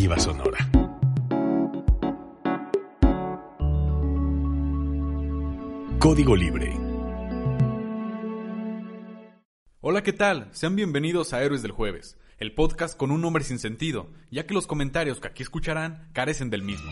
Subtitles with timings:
[0.00, 0.58] Sonora.
[5.98, 6.74] Código Libre.
[9.82, 10.48] Hola, ¿qué tal?
[10.52, 14.54] Sean bienvenidos a Héroes del Jueves, el podcast con un nombre sin sentido, ya que
[14.54, 16.90] los comentarios que aquí escucharán carecen del mismo.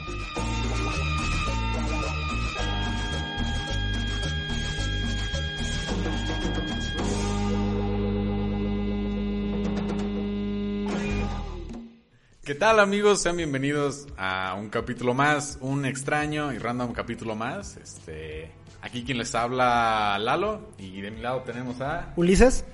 [12.49, 13.21] ¿Qué tal amigos?
[13.21, 17.77] Sean bienvenidos a un capítulo más, un extraño y random capítulo más.
[17.77, 22.65] Este, aquí quien les habla Lalo y de mi lado tenemos a Ulises.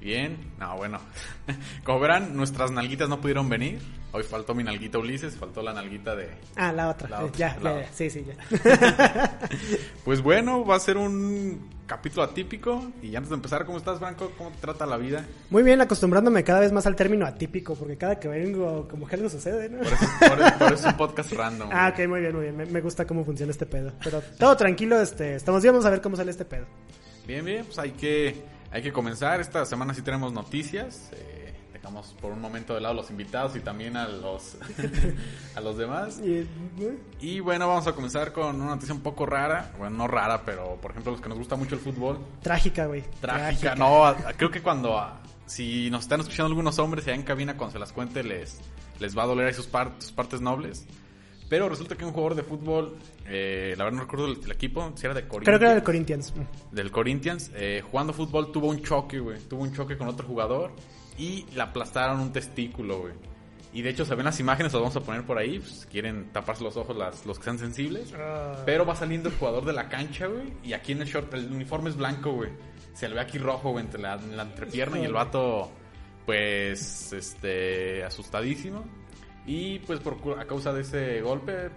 [0.00, 1.00] Bien, no, bueno.
[1.82, 3.80] Como verán, nuestras nalguitas no pudieron venir.
[4.16, 6.28] Hoy faltó mi nalguita Ulises, faltó la nalguita de...
[6.54, 7.08] Ah, la otra.
[7.08, 7.92] La otra, ya, la ya, otra.
[7.92, 9.38] sí, sí, ya.
[10.04, 12.92] Pues bueno, va a ser un capítulo atípico.
[13.02, 14.30] Y antes de empezar, ¿cómo estás, Franco?
[14.38, 15.24] ¿Cómo te trata la vida?
[15.50, 19.16] Muy bien, acostumbrándome cada vez más al término atípico, porque cada que vengo, como que
[19.16, 19.78] algo sucede, ¿no?
[19.78, 21.70] Por eso, por- por eso es un podcast random.
[21.72, 22.56] Ah, ok, muy bien, muy bien.
[22.56, 23.92] Me, me gusta cómo funciona este pedo.
[24.04, 26.66] Pero todo tranquilo, este, estamos bien, vamos a ver cómo sale este pedo.
[27.26, 29.40] Bien, bien, pues hay que, hay que comenzar.
[29.40, 31.10] Esta semana sí tenemos noticias.
[31.14, 31.33] Eh,
[31.84, 34.56] dejamos por un momento de lado los invitados y también a los,
[35.54, 36.18] a los demás.
[36.24, 36.38] Y,
[36.80, 36.98] ¿eh?
[37.20, 39.70] Y bueno, vamos a comenzar con una noticia un poco rara.
[39.76, 42.18] Bueno, no rara, pero por ejemplo, los que nos gusta mucho el fútbol.
[42.42, 43.04] Trágica, güey.
[43.20, 43.74] Trágica.
[43.74, 44.98] No, creo que cuando.
[45.44, 48.60] si nos están escuchando algunos hombres allá en cabina, cuando se las cuente, les,
[48.98, 50.86] les va a doler ahí sus, par- sus partes nobles.
[51.48, 54.92] Pero resulta que un jugador de fútbol, eh, la verdad no recuerdo el, el equipo,
[54.94, 55.44] si era de Corinthians.
[55.44, 56.34] Creo que era el Corinthians.
[56.72, 59.38] Del Corinthians, eh, jugando fútbol tuvo un choque, güey.
[59.40, 60.72] Tuvo un choque con otro jugador
[61.18, 63.12] y le aplastaron un testículo, güey.
[63.74, 66.32] Y de hecho se ven las imágenes, las vamos a poner por ahí, pues, quieren
[66.32, 68.14] taparse los ojos las, los que sean sensibles.
[68.16, 68.62] Ah.
[68.64, 70.52] Pero va saliendo el jugador de la cancha, güey.
[70.62, 72.50] Y aquí en el short, el uniforme es blanco, güey.
[72.94, 75.72] Se le ve aquí rojo, güey, entre la, la entrepierna y el vato,
[76.24, 78.84] pues, este, asustadísimo.
[79.46, 81.68] Y pues por, a causa de ese golpe,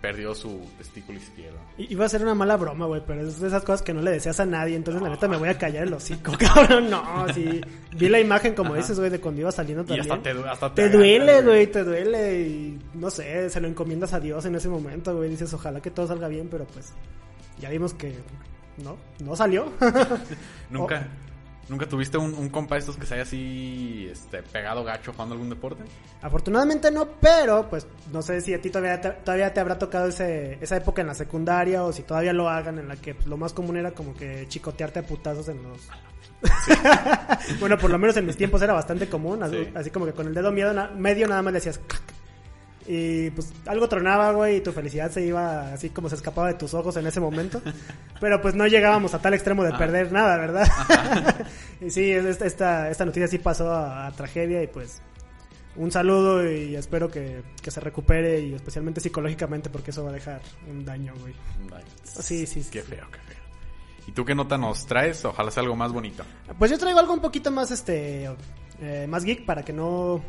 [0.00, 1.56] perdió su testículo izquierdo.
[1.78, 4.10] Iba a ser una mala broma, güey, pero es de esas cosas que no le
[4.10, 6.90] deseas a nadie, entonces la neta me voy a callar el hocico, cabrón.
[6.90, 7.62] No, sí.
[7.96, 8.82] Vi la imagen, como Ajá.
[8.82, 10.10] dices, güey, de cuando iba saliendo Y también.
[10.12, 14.12] hasta te, du- hasta Te duele, güey, te duele y no sé, se lo encomiendas
[14.12, 15.30] a Dios en ese momento, güey.
[15.30, 16.92] Dices, ojalá que todo salga bien, pero pues
[17.58, 18.14] ya vimos que
[18.84, 19.72] no, no salió.
[20.70, 21.08] ¿Nunca,
[21.68, 25.34] ¿Nunca tuviste un, un compa de estos que se haya así este, pegado gacho jugando
[25.34, 25.82] algún deporte?
[26.20, 30.08] Afortunadamente no, pero pues no sé si a ti todavía te, todavía te habrá tocado
[30.08, 33.26] ese, esa época en la secundaria o si todavía lo hagan en la que pues,
[33.26, 35.78] lo más común era como que chicotearte a putazos en los...
[37.60, 39.70] bueno, por lo menos en mis tiempos era bastante común, así, Sí.
[39.74, 42.02] así como que con el dedo medio, na- medio nada más le clac.
[42.86, 46.54] Y pues algo tronaba, güey, y tu felicidad se iba así como se escapaba de
[46.54, 47.62] tus ojos en ese momento.
[48.20, 49.78] Pero pues no llegábamos a tal extremo de Ajá.
[49.78, 50.66] perder nada, ¿verdad?
[51.80, 55.00] y sí, esta, esta, noticia sí pasó a, a tragedia y pues
[55.76, 60.14] un saludo y espero que, que se recupere y especialmente psicológicamente porque eso va a
[60.14, 61.34] dejar un daño, güey.
[62.04, 62.70] Sí, sí, sí.
[62.70, 63.44] Qué feo, qué feo.
[64.06, 65.24] ¿Y tú qué nota nos traes?
[65.24, 66.24] Ojalá sea algo más bonito.
[66.58, 68.30] Pues yo traigo algo un poquito más, este,
[68.84, 70.22] eh, más geek para que no,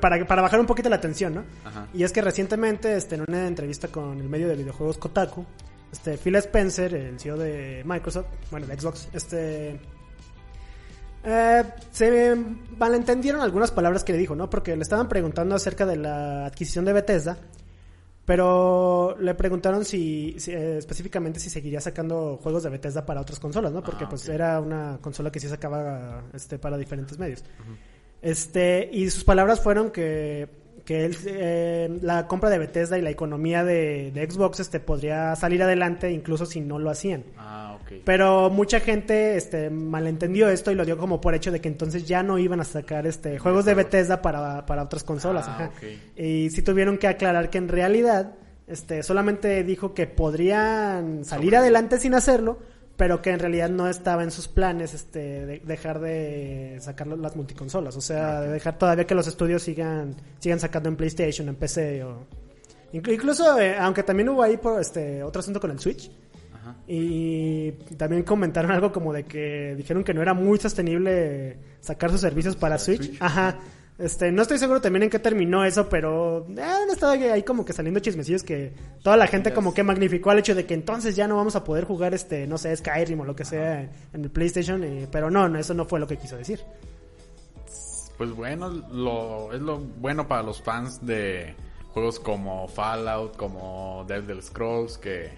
[0.00, 1.44] para, para bajar un poquito la tensión, ¿no?
[1.64, 1.88] Ajá.
[1.92, 5.44] Y es que recientemente, este, en una entrevista con el medio de videojuegos Kotaku,
[5.92, 9.78] este, Phil Spencer, el CEO de Microsoft, bueno, de Xbox, este,
[11.24, 12.36] eh, se
[12.78, 14.48] malentendieron algunas palabras que le dijo, ¿no?
[14.48, 17.38] Porque le estaban preguntando acerca de la adquisición de Bethesda,
[18.24, 23.40] pero le preguntaron si, si, eh, específicamente si seguiría sacando juegos de Bethesda para otras
[23.40, 23.82] consolas, ¿no?
[23.82, 27.42] Porque Ah, pues era una consola que sí sacaba este para diferentes medios.
[28.22, 30.48] Este, y sus palabras fueron que,
[30.84, 35.36] que él, eh, la compra de Bethesda y la economía de, de Xbox este, podría
[35.36, 37.24] salir adelante incluso si no lo hacían.
[37.36, 37.64] Ah.
[38.04, 42.06] Pero mucha gente este, malentendió esto y lo dio como por hecho de que entonces
[42.06, 45.46] ya no iban a sacar este, juegos de Bethesda para, para otras consolas.
[45.48, 45.70] Ah, ajá.
[46.14, 48.34] Y sí tuvieron que aclarar que en realidad
[48.66, 52.58] este, solamente dijo que podrían salir Sobre- adelante sin hacerlo,
[52.98, 57.34] pero que en realidad no estaba en sus planes este, de- dejar de sacar las
[57.36, 57.96] multiconsolas.
[57.96, 62.02] O sea, de dejar todavía que los estudios sigan, sigan sacando en PlayStation, en PC
[62.04, 62.26] o...
[62.92, 66.10] Inclu- Incluso, eh, aunque también hubo ahí por este otro asunto con el Switch,
[66.54, 66.74] Ajá.
[66.86, 72.20] y también comentaron algo como de que dijeron que no era muy sostenible sacar sus
[72.20, 73.04] servicios para Para Switch.
[73.06, 73.22] Switch.
[73.22, 73.56] Ajá.
[73.98, 77.64] Este, no estoy seguro también en qué terminó eso, pero eh, han estado ahí como
[77.64, 78.72] que saliendo chismecillos que
[79.02, 81.64] toda la gente como que magnificó el hecho de que entonces ya no vamos a
[81.64, 83.80] poder jugar este, no sé, Skyrim o lo que sea
[84.12, 86.60] en el PlayStation, y- pero no, no, eso no fue lo que quiso decir.
[88.16, 91.54] Pues bueno, lo, es lo bueno para los fans de
[91.92, 95.30] juegos como Fallout, como Dead Del Scrolls, que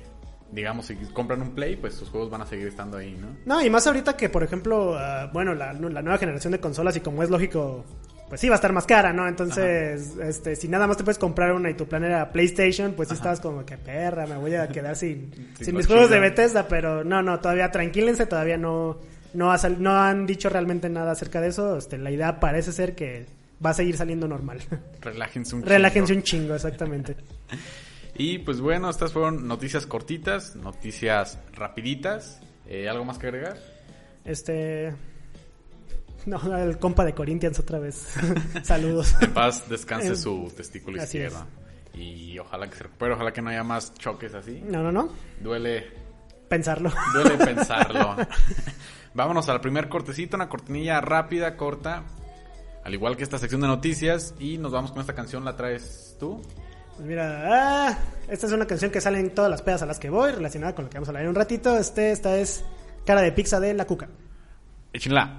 [0.53, 3.29] digamos si compran un Play, pues sus juegos van a seguir estando ahí, ¿no?
[3.47, 6.97] No, y más ahorita que, por ejemplo, ah, bueno, la, la nueva generación de consolas
[6.97, 7.85] y como es lógico,
[8.31, 9.29] pues sí va a estar más cara, ¿no?
[9.29, 13.09] Entonces, este, si nada más te puedes comprar una y tu plan era PlayStation, pues
[13.11, 15.31] sí estabas como que perra, me voy a quedar sin,
[15.61, 16.19] Sin mis juegos de.
[16.21, 18.97] Bethesda, pero no, no, todavía tranquílense, todavía no,
[19.35, 21.77] no, ha sal- no han dicho realmente nada acerca de eso.
[21.77, 23.27] Este, la idea parece ser que
[23.63, 24.61] va a seguir saliendo normal.
[25.03, 26.19] Relájense un Relájense chingo.
[26.21, 27.17] un chingo, exactamente.
[28.17, 32.41] Y pues bueno, estas fueron noticias cortitas, noticias rapiditas.
[32.67, 33.57] Eh, ¿Algo más que agregar?
[34.27, 34.93] Este.
[36.27, 38.15] No, el compa de Corinthians otra vez.
[38.63, 39.15] Saludos.
[39.21, 41.47] En paz descanse su testículo Así izquierdo.
[41.95, 44.61] Y ojalá que se recupere, ojalá que no haya más choques así.
[44.65, 45.09] No, no, no.
[45.41, 45.87] Duele,
[46.49, 46.91] Pensarlo.
[47.15, 48.17] duele pensarlo.
[49.15, 52.05] Vámonos al primer cortecito, una cortinilla rápida, corta.
[52.85, 54.35] Al igual que esta sección de noticias.
[54.39, 56.41] Y nos vamos con esta canción, ¿la traes tú?
[56.97, 59.99] Pues mira, ah, esta es una canción que sale en todas las pedas a las
[59.99, 61.77] que voy, relacionada con lo que vamos a hablar en un ratito.
[61.77, 62.65] Este, esta es
[63.05, 64.09] Cara de Pizza de La Cuca.
[64.93, 65.39] Échenla.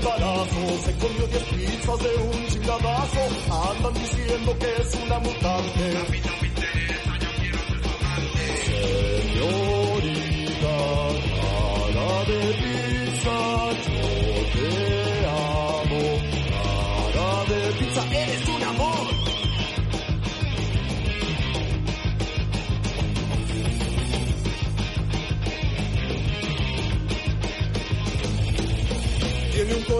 [0.00, 3.20] se comió 10 pizzas de un chingadazo.
[3.70, 5.84] Andan diciendo que es una mutante.
[9.30, 10.76] Señorita,
[11.44, 13.38] cara de pizza,
[13.86, 14.00] yo
[14.52, 15.09] te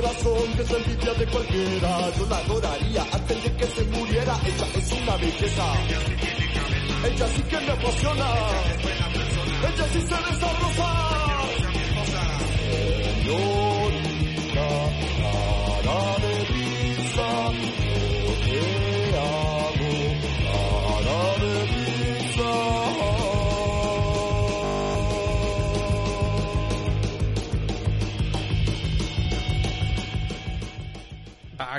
[0.00, 2.10] corazón que la envidia de cualquiera.
[2.16, 4.34] Yo la adoraría antes de que se muriera.
[4.44, 5.66] Ella es una belleza.
[7.04, 8.26] Ella sí que me apasiona.
[9.68, 10.99] Ella sí se desarrolla.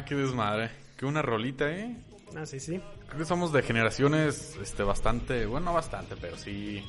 [0.01, 0.71] Ah, qué desmadre.
[0.98, 1.95] Qué una rolita, ¿eh?
[2.36, 2.80] Ah, sí, sí.
[3.07, 6.83] Creo que somos de generaciones este, bastante, bueno, no bastante, pero sí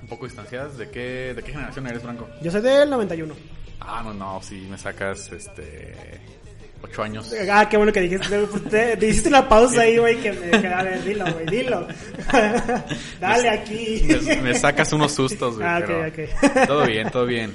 [0.00, 0.76] un poco distanciadas.
[0.76, 2.28] ¿De qué, de qué generación eres, Franco?
[2.42, 3.34] Yo soy del 91.
[3.80, 6.20] Ah, no, no, sí, me sacas este,
[6.82, 7.32] ocho años.
[7.50, 8.46] Ah, qué bueno que dijiste.
[8.70, 11.88] Te, te hiciste una pausa ahí, güey, que me que, A ver, dilo, güey, dilo.
[13.20, 14.06] Dale aquí.
[14.26, 15.66] Me, me sacas unos sustos, güey.
[15.66, 16.66] Ah, ok, ok.
[16.66, 17.54] Todo bien, todo bien.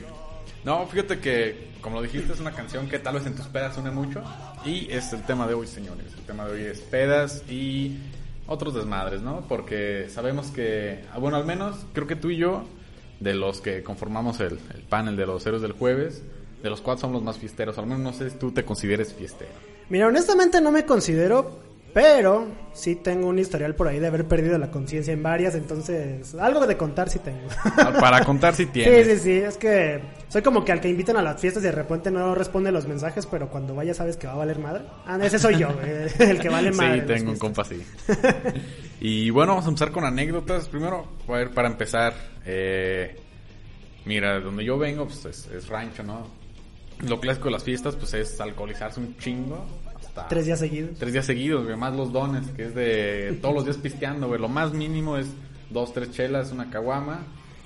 [0.63, 3.74] No, fíjate que, como lo dijiste, es una canción que tal vez en tus pedas
[3.74, 4.22] suene mucho.
[4.66, 6.14] Y es el tema de hoy, señores.
[6.18, 7.98] El tema de hoy es pedas y
[8.48, 9.42] otros desmadres, ¿no?
[9.48, 12.64] Porque sabemos que, ah, bueno, al menos creo que tú y yo,
[13.20, 16.24] de los que conformamos el, el panel de los héroes del jueves,
[16.62, 17.78] de los cuatro somos los más fiesteros.
[17.78, 19.52] Al menos no sé si tú te consideres fiestero.
[19.90, 21.60] Mira, honestamente no me considero,
[21.94, 26.36] pero sí tengo un historial por ahí de haber perdido la conciencia en varias, entonces
[26.36, 27.47] algo de contar sí tengo.
[27.65, 29.07] Ah, Para contar si Sí, tienes.
[29.07, 30.00] sí, sí, es que
[30.30, 32.88] soy como que al que invitan a las fiestas y de repente no responde los
[32.88, 34.84] mensajes, pero cuando vaya sabes que va a valer madre.
[35.05, 35.89] Ah, ese soy yo, güey,
[36.29, 37.01] el que vale madre.
[37.01, 37.84] Sí, tengo un compa así.
[39.01, 40.67] y bueno, vamos a empezar con anécdotas.
[40.69, 42.13] Primero, a ver, para empezar,
[42.46, 43.15] eh,
[44.05, 46.27] mira, donde yo vengo, pues es, es rancho, ¿no?
[47.08, 49.65] Lo clásico de las fiestas, pues es alcoholizarse un chingo.
[50.10, 50.92] Hasta Tres días seguidos.
[51.00, 54.39] Tres días seguidos, güey, más los dones, que es de todos los días pisteando, güey.
[54.42, 55.28] Lo más mínimo es
[55.70, 57.20] dos, tres chelas, una caguama.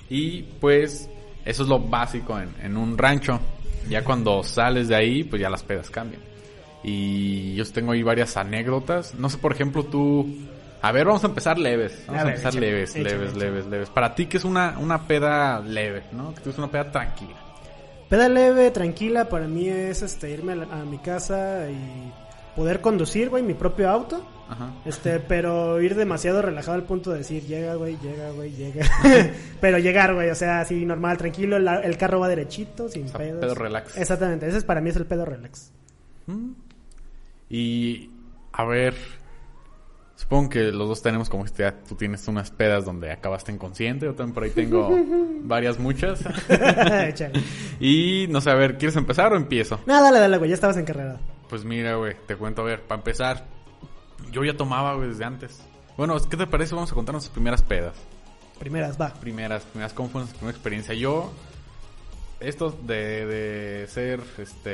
[0.08, 1.08] Y pues,
[1.44, 3.40] eso es lo básico en, en un rancho.
[3.88, 6.22] Ya cuando sales de ahí, pues ya las pedas cambian.
[6.82, 9.14] Y yo tengo ahí varias anécdotas.
[9.14, 10.26] No sé, por ejemplo, tú...
[10.82, 12.04] A ver, vamos a empezar leves.
[12.06, 13.88] Vamos A a, ver, empezar leves, leves, leves, leves.
[13.88, 16.34] Para ti, que es una, una peda leve, ¿no?
[16.34, 17.36] Que tú es una peda tranquila.
[18.10, 22.12] Peda leve, tranquila, para mí es este irme a, la- a mi casa y
[22.54, 24.24] poder conducir, güey, mi propio auto.
[24.48, 24.72] Ajá.
[24.84, 28.84] Este, pero ir demasiado relajado al punto de decir, llega, güey, llega, güey, llega.
[29.60, 33.18] pero llegar, güey, o sea, así normal, tranquilo, la- el carro va derechito, sin sea,
[33.18, 33.40] pedos.
[33.40, 33.96] pedo relax.
[33.96, 35.72] Exactamente, ese es para mí es el pedo relax.
[37.48, 38.10] Y
[38.52, 38.94] a ver,
[40.16, 44.14] supongo que los dos tenemos como este, tú tienes unas pedas donde acabaste inconsciente, yo
[44.14, 44.90] también por ahí tengo
[45.42, 46.20] varias muchas.
[47.80, 49.80] Y no sé, a ver, ¿quieres empezar o empiezo?
[49.86, 51.18] No, dale, dale, güey, ya estabas encarrerado.
[51.54, 53.44] Pues mira, güey, te cuento, a ver, para empezar,
[54.32, 55.62] yo ya tomaba, güey, desde antes.
[55.96, 56.74] Bueno, ¿qué te parece?
[56.74, 57.94] Vamos a contar nuestras primeras pedas.
[58.58, 59.14] Primeras, va.
[59.14, 60.94] Primeras, primeras, ¿cómo fue nuestra primera experiencia?
[60.96, 61.32] Yo,
[62.40, 64.70] esto de, de ser, este,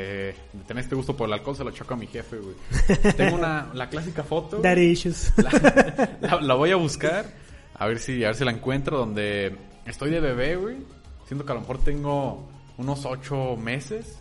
[0.55, 2.55] de tener este gusto por el alcohol se lo choco a mi jefe, güey.
[3.19, 4.57] Tengo una, la clásica foto.
[4.63, 5.35] Daddy issues.
[5.37, 5.51] La,
[6.23, 7.27] la- la voy a buscar.
[7.75, 10.79] A ver si, a ver si la encuentro donde estoy de bebé, güey.
[11.27, 14.17] Siento que a lo mejor tengo unos ocho meses.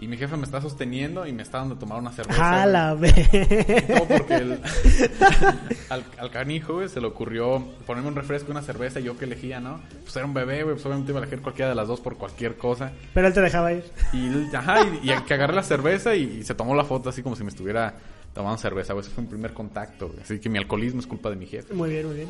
[0.00, 2.62] Y mi jefe me está sosteniendo y me está dando a tomar una cerveza.
[2.62, 2.72] A güey.
[2.72, 3.86] la vez.
[3.86, 4.60] Todo porque el-
[5.90, 9.18] al, al canijo, güey, se le ocurrió ponerme un refresco y una cerveza y yo
[9.18, 9.80] que elegía, ¿no?
[10.02, 12.16] Pues era un bebé, güey, pues obviamente iba a elegir cualquiera de las dos por
[12.16, 12.92] cualquier cosa.
[13.12, 13.84] Pero él te dejaba ir.
[14.14, 17.22] Y, ajá, y, y que agarré la cerveza y, y se tomó la foto así
[17.22, 17.94] como si me estuviera
[18.32, 19.04] tomando cerveza, güey.
[19.04, 20.20] Ese fue mi primer contacto, güey.
[20.22, 21.74] Así que mi alcoholismo es culpa de mi jefe.
[21.74, 22.28] Muy bien, muy bien.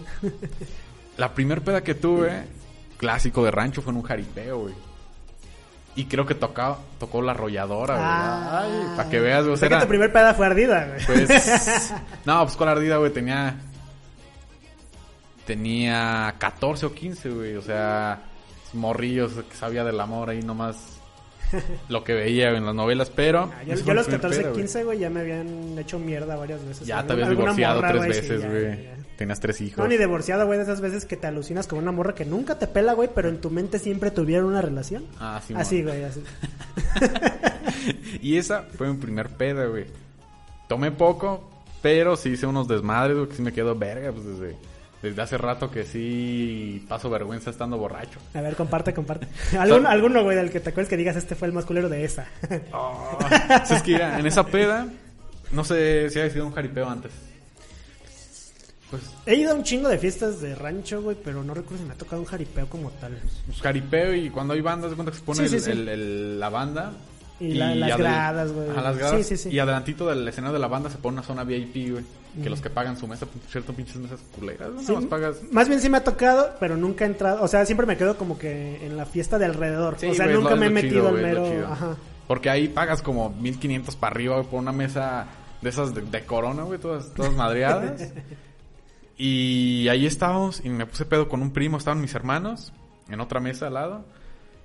[1.19, 2.43] La primer peda que tuve,
[2.97, 4.75] clásico de rancho, fue en un jaripeo, güey.
[5.97, 8.06] Y creo que tocaba, tocó la arrolladora, güey.
[8.06, 8.62] Ah.
[8.62, 9.54] Ay, para que veas, güey.
[9.54, 11.26] O sea que tu primer peda fue ardida, güey.
[11.26, 11.92] pues.
[12.25, 13.56] no, pues con la ardida, güey, tenía.
[15.47, 17.56] Tenía 14 o 15, güey.
[17.56, 18.23] O sea,
[18.73, 21.00] morrillos que sabía del amor ahí nomás.
[21.88, 23.50] Lo que veía en las novelas, pero.
[23.52, 24.62] Ah, yo, a los primer 14, pedo, güey.
[24.62, 26.87] 15, güey, ya me habían hecho mierda varias veces.
[26.87, 29.00] Ya te habías divorciado tres veces, güey.
[29.21, 29.77] Tenías tres hijos.
[29.77, 32.59] No, ni divorciado, güey, de esas veces que te alucinas con una morra que nunca
[32.59, 35.05] te pela, güey, pero en tu mente siempre tuvieron una relación.
[35.19, 36.25] Ah, sí, Así, güey, así.
[38.23, 39.85] Y esa fue mi primer peda, güey.
[40.69, 41.50] Tomé poco,
[41.83, 44.57] pero sí hice unos desmadres, güey, que sí me quedo verga, pues desde,
[45.03, 48.19] desde hace rato que sí paso vergüenza estando borracho.
[48.33, 49.29] A ver, comparte, comparte.
[49.59, 52.07] ¿Alguno, alguno, güey, del que te acuerdes que digas este fue el más culero de
[52.07, 52.27] esa?
[52.73, 54.89] Oh, pues es que en esa peda,
[55.53, 57.12] no sé si había sido un jaripeo antes.
[58.90, 61.85] Pues, He ido a un chingo de fiestas de rancho, güey, pero no recuerdo si
[61.87, 63.18] me ha tocado un jaripeo como tal.
[63.47, 65.70] pues, jaripeo y cuando hay bandas, de cuenta que se pone Sí, el- sí, sí.
[65.70, 66.92] el- el- la banda.
[67.38, 68.68] Y la- las adel- gradas, güey.
[68.68, 69.16] Ajá, las gradas.
[69.26, 69.54] Sí, sí, sí.
[69.54, 72.04] Y adelantito del escenario de la banda se pone una zona VIP, güey.
[72.42, 74.94] Que los que pagan su mesa, cierto, pinches mesas culeras, ¿no?
[74.94, 75.37] Más pagas...
[75.50, 77.42] Más bien sí me ha tocado, pero nunca he entrado.
[77.42, 79.94] O sea, siempre me quedo como que en la fiesta de alrededor.
[79.94, 81.66] O sea, nunca me he metido al mero.
[81.68, 81.97] Ajá.
[82.28, 85.26] Porque ahí pagas como 1500 para arriba güey, por una mesa
[85.61, 88.02] de esas de, de corona, güey, todas, todas madreadas.
[89.23, 92.73] y ahí estábamos y me puse pedo con un primo, estaban mis hermanos
[93.11, 94.07] en otra mesa al lado.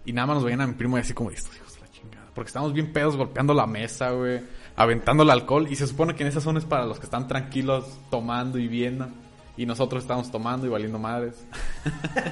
[0.05, 1.49] Y nada más nos veían a mi primo y así como, hijos
[1.81, 2.29] la chingada.
[2.33, 4.39] Porque estábamos bien pedos golpeando la mesa, güey,
[4.77, 5.67] aventando el alcohol.
[5.69, 8.69] Y se supone que en esa zona es para los que están tranquilos tomando y
[8.69, 9.09] viendo.
[9.57, 11.45] Y nosotros estábamos tomando y valiendo madres.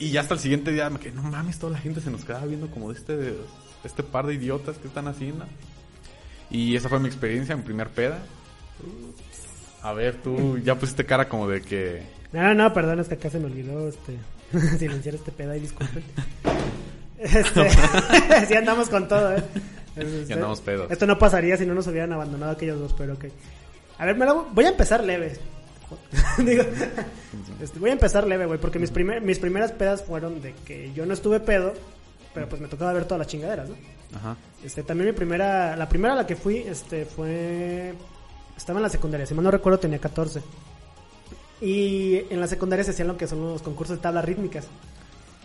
[0.00, 2.24] Y ya hasta el siguiente día me quedé, no mames, toda la gente se nos
[2.24, 3.36] quedaba viendo como de este, de
[3.82, 5.44] este par de idiotas que están haciendo.
[6.50, 8.22] Y esa fue mi experiencia, mi primer peda.
[9.88, 12.02] A ver, tú ya pusiste cara como de que...
[12.32, 14.18] No, no, perdón, es que acá se me olvidó este,
[14.78, 16.02] silenciar este peda y disculpen.
[17.18, 17.68] Este,
[18.46, 19.42] sí andamos con todo, ¿eh?
[19.96, 20.88] Este, andamos pedos.
[20.88, 23.24] Esto no pasaría si no nos hubieran abandonado aquellos dos, pero ok.
[23.98, 25.32] A ver, me voy- voy a empezar leve.
[26.38, 26.62] Digo,
[27.60, 30.92] este, voy a empezar leve, güey, porque mis, primer, mis primeras pedas fueron de que
[30.92, 31.72] yo no estuve pedo,
[32.34, 33.74] pero pues me tocaba ver todas las chingaderas, ¿no?
[34.16, 34.36] Ajá.
[34.62, 37.94] Este, también mi primera, la primera a la que fui, este, fue,
[38.58, 40.42] estaba en la secundaria, si mal no recuerdo tenía 14.
[41.60, 44.66] Y en la secundaria se hacían lo que son los concursos de tablas rítmicas.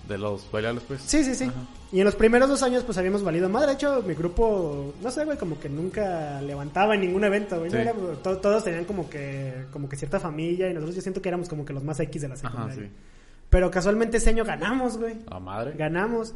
[0.07, 1.01] De los bailables, pues.
[1.01, 1.45] Sí, sí, sí.
[1.45, 1.61] Ajá.
[1.93, 3.67] Y en los primeros dos años, pues habíamos valido madre.
[3.69, 7.71] De hecho, mi grupo, no sé, güey, como que nunca levantaba en ningún evento, güey.
[7.71, 7.81] No Sí.
[7.81, 11.29] era- to- todos tenían como que, como que cierta familia y nosotros yo siento que
[11.29, 12.83] éramos como que los más X de la Ajá, secundaria.
[12.83, 12.91] sí.
[13.49, 15.15] Pero casualmente ese año ganamos, güey.
[15.31, 15.73] A madre.
[15.77, 16.33] Ganamos.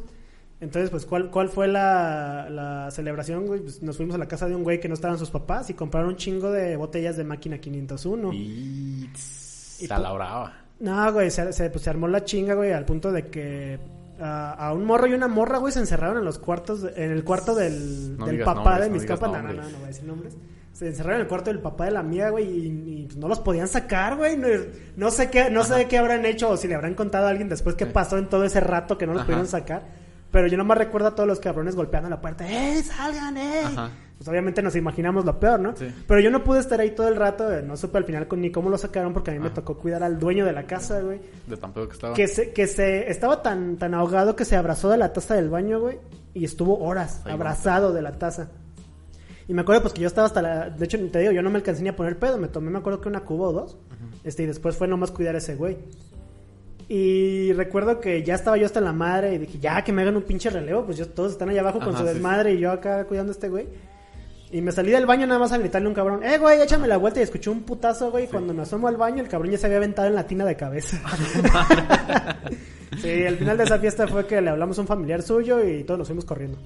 [0.60, 3.60] Entonces, pues, ¿cuál, cuál fue la, la celebración, güey?
[3.60, 5.74] Pues nos fuimos a la casa de un güey que no estaban sus papás y
[5.74, 8.32] compraron un chingo de botellas de máquina 501.
[8.32, 8.36] Y...
[8.36, 9.10] Y
[9.86, 10.52] Se tú- la brava.
[10.80, 13.78] No, güey, se, se, pues, se armó la chinga, güey, al punto de que
[14.20, 17.54] a un morro y una morra, güey, se encerraron en los cuartos, en el cuarto
[17.54, 19.42] del, No papá nombres, de no mis digas capas.
[19.42, 20.36] No, no, no, no voy a decir nombres.
[20.72, 22.66] Se encerraron en el cuarto del papá de la mía, güey, y,
[23.02, 24.36] y, pues, no los podían sacar, güey.
[24.36, 24.48] No,
[24.96, 27.48] no sé qué, no sé qué habrán hecho o si le habrán contado a alguien
[27.48, 29.26] después qué pasó en todo ese rato que no los Ajá.
[29.26, 29.86] pudieron sacar.
[30.30, 32.46] Pero yo nomás recuerdo a todos los cabrones golpeando la puerta.
[32.46, 33.64] ¡Ey, salgan, ey!
[33.64, 33.90] Ajá.
[34.18, 35.76] Pues obviamente nos imaginamos lo peor, ¿no?
[35.76, 35.86] Sí.
[36.06, 38.40] Pero yo no pude estar ahí todo el rato, eh, no supe al final con,
[38.40, 39.54] ni cómo lo sacaron porque a mí me Ajá.
[39.54, 41.20] tocó cuidar al dueño de la casa, güey.
[41.46, 42.14] De tan pedo que estaba.
[42.14, 45.48] Que se, que se estaba tan, tan ahogado que se abrazó de la taza del
[45.48, 45.98] baño, güey.
[46.34, 47.32] Y estuvo horas Ahí va.
[47.34, 48.48] abrazado de la taza.
[49.46, 50.68] Y me acuerdo pues que yo estaba hasta la...
[50.68, 52.36] De hecho, te digo, yo no me alcancé ni a poner pedo.
[52.36, 53.78] Me tomé, me acuerdo que una cuba o dos.
[54.24, 55.78] Este, y después fue nomás cuidar a ese güey.
[56.88, 60.16] Y recuerdo que ya estaba yo hasta la madre y dije, ya que me hagan
[60.16, 62.58] un pinche relevo, pues yo, todos están allá abajo con Ajá, su sí, desmadre y
[62.58, 63.68] yo acá cuidando a este güey.
[64.50, 66.88] Y me salí del baño nada más a gritarle a un cabrón, eh, güey, échame
[66.88, 68.26] la vuelta y escuché un putazo, güey.
[68.26, 70.56] Cuando me asomo al baño, el cabrón ya se había aventado en la tina de
[70.56, 70.98] cabeza.
[73.00, 75.84] sí, el final de esa fiesta fue que le hablamos a un familiar suyo y
[75.84, 76.58] todos nos fuimos corriendo.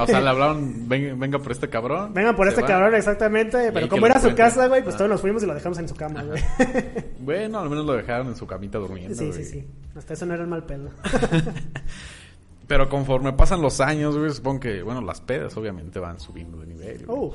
[0.00, 2.14] O sea, le hablaron, venga, venga por este cabrón.
[2.14, 2.66] Vengan por este va.
[2.66, 3.70] cabrón, exactamente.
[3.72, 4.98] Pero como era su casa, güey, pues Ah.
[4.98, 6.42] todos nos fuimos y lo dejamos en su cama, güey.
[7.20, 9.14] Bueno, al menos lo dejaron en su camita durmiendo.
[9.14, 9.44] Sí, sí, güey.
[9.44, 9.66] sí.
[9.94, 10.88] Hasta eso no era el mal pedo.
[12.66, 16.66] Pero conforme pasan los años, güey, supongo que, bueno, las pedas obviamente van subiendo de
[16.66, 17.06] nivel.
[17.06, 17.18] güey.
[17.20, 17.34] Oh,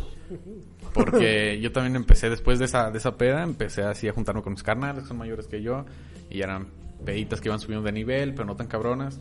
[0.93, 4.53] Porque yo también empecé después de esa, de esa peda, empecé así a juntarme con
[4.53, 5.85] mis carnales que son mayores que yo.
[6.29, 6.67] Y eran
[7.05, 9.19] peditas que iban subiendo de nivel, pero no tan cabronas.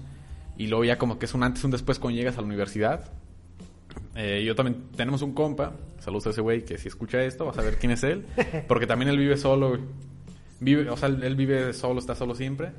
[0.57, 2.47] Y luego ya como que es un antes y un después cuando llegas a la
[2.47, 3.11] universidad.
[4.15, 7.59] Eh, yo también tenemos un compa, saludos a ese güey que si escucha esto vas
[7.59, 8.27] a ver quién es él.
[8.69, 9.79] Porque también él vive solo.
[10.61, 12.73] Vive, o sea, él él vive solo, está solo siempre.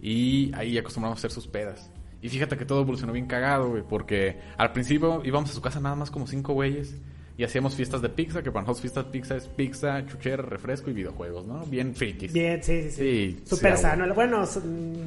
[0.00, 1.90] Y ahí acostumbramos a hacer sus pedas.
[2.20, 3.82] Y fíjate que todo evolucionó bien cagado, güey.
[3.88, 6.96] Porque al principio íbamos a su casa nada más como cinco güeyes.
[7.38, 10.90] Y hacíamos fiestas de pizza, que para nosotros fiestas de pizza es pizza, chuchera, refresco
[10.90, 11.64] y videojuegos, ¿no?
[11.66, 12.32] Bien frikis.
[12.32, 13.42] bien, sí, sí, sí.
[13.46, 14.12] Súper sí, sano.
[14.12, 14.44] Bueno,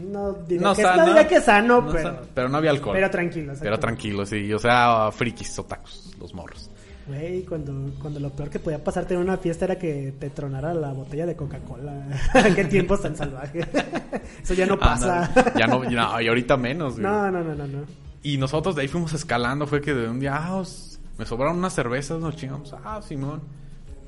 [0.10, 1.02] no diría, No que, sano.
[1.02, 2.94] no diría que sano, No pero, sano, pero no había alcohol.
[2.96, 3.54] pero tranquilo.
[3.62, 4.52] Pero tranquilo, sí.
[4.54, 6.70] O sea, frikis, otacos, los morros.
[7.08, 10.74] Güey, cuando, cuando lo peor que podía pasarte en una fiesta era que te tronara
[10.74, 12.08] la botella de Coca-Cola.
[12.56, 13.68] Qué tiempos tan salvajes.
[14.44, 15.30] Eso ya no pasa.
[15.58, 17.04] Ya no, ya- y ahorita menos, güey.
[17.04, 17.80] No, no, no, no, no.
[18.24, 19.68] Y nosotros de ahí fuimos escalando.
[19.68, 20.91] Fue que de un día, ah, os-
[21.22, 22.74] me sobraron unas cervezas, nos chingamos.
[22.84, 23.42] Ah, Simón.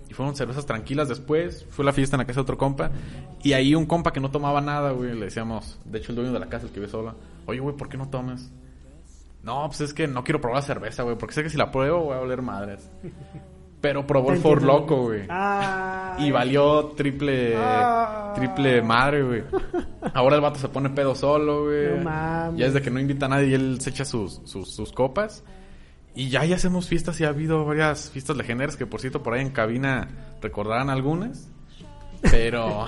[0.09, 1.63] Y fueron cervezas tranquilas después.
[1.69, 2.89] Fue la fiesta en la casa de otro compa.
[3.43, 5.13] Y ahí un compa que no tomaba nada, güey.
[5.13, 7.13] Le decíamos, de hecho, el dueño de la casa, el que vive sola.
[7.45, 8.51] Oye, güey, ¿por qué no tomas?
[9.43, 11.15] No, pues es que no quiero probar la cerveza, güey.
[11.19, 12.89] Porque sé que si la pruebo voy a oler madres.
[13.79, 14.63] Pero probó el For.
[14.63, 15.27] Loco, güey.
[16.17, 18.33] Y valió triple, Ah.
[18.35, 19.43] triple madre, güey.
[20.15, 21.97] Ahora el vato se pone pedo solo, güey.
[21.97, 22.59] No mames.
[22.59, 25.43] Ya desde que no invita a nadie y él se echa sus, sus, sus copas.
[26.15, 29.33] Y ya, ya hacemos fiestas y ha habido varias fiestas legendarias que, por cierto, por
[29.33, 30.07] ahí en cabina
[30.41, 31.49] recordarán algunas.
[32.21, 32.85] Pero...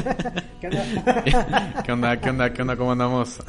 [0.60, 1.82] ¿Qué onda?
[1.84, 2.20] ¿Qué onda?
[2.20, 2.52] ¿Qué onda?
[2.52, 2.76] ¿Qué onda?
[2.76, 3.42] ¿Cómo andamos?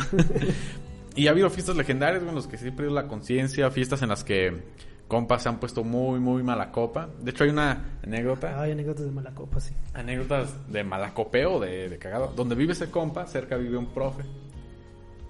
[1.16, 3.70] y ha habido fiestas legendarias, en las que sí he perdido la conciencia.
[3.72, 4.64] Fiestas en las que
[5.10, 7.10] compas se han puesto muy, muy mala copa.
[7.22, 9.74] De hecho, hay una anécdota Ay, anécdotas de mala copa, sí.
[9.94, 12.32] anécdotas de malacopeo, de, de cagado.
[12.36, 14.24] Donde vive ese compa, cerca vive un profe.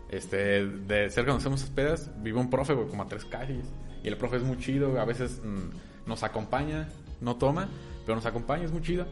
[0.09, 3.65] Este, de cerca donde hacemos pedas, vive un profe, güey, como a tres calles.
[4.03, 6.89] Y el profe es muy chido, a veces mm, nos acompaña,
[7.21, 7.69] no toma,
[8.05, 9.05] pero nos acompaña, es muy chido.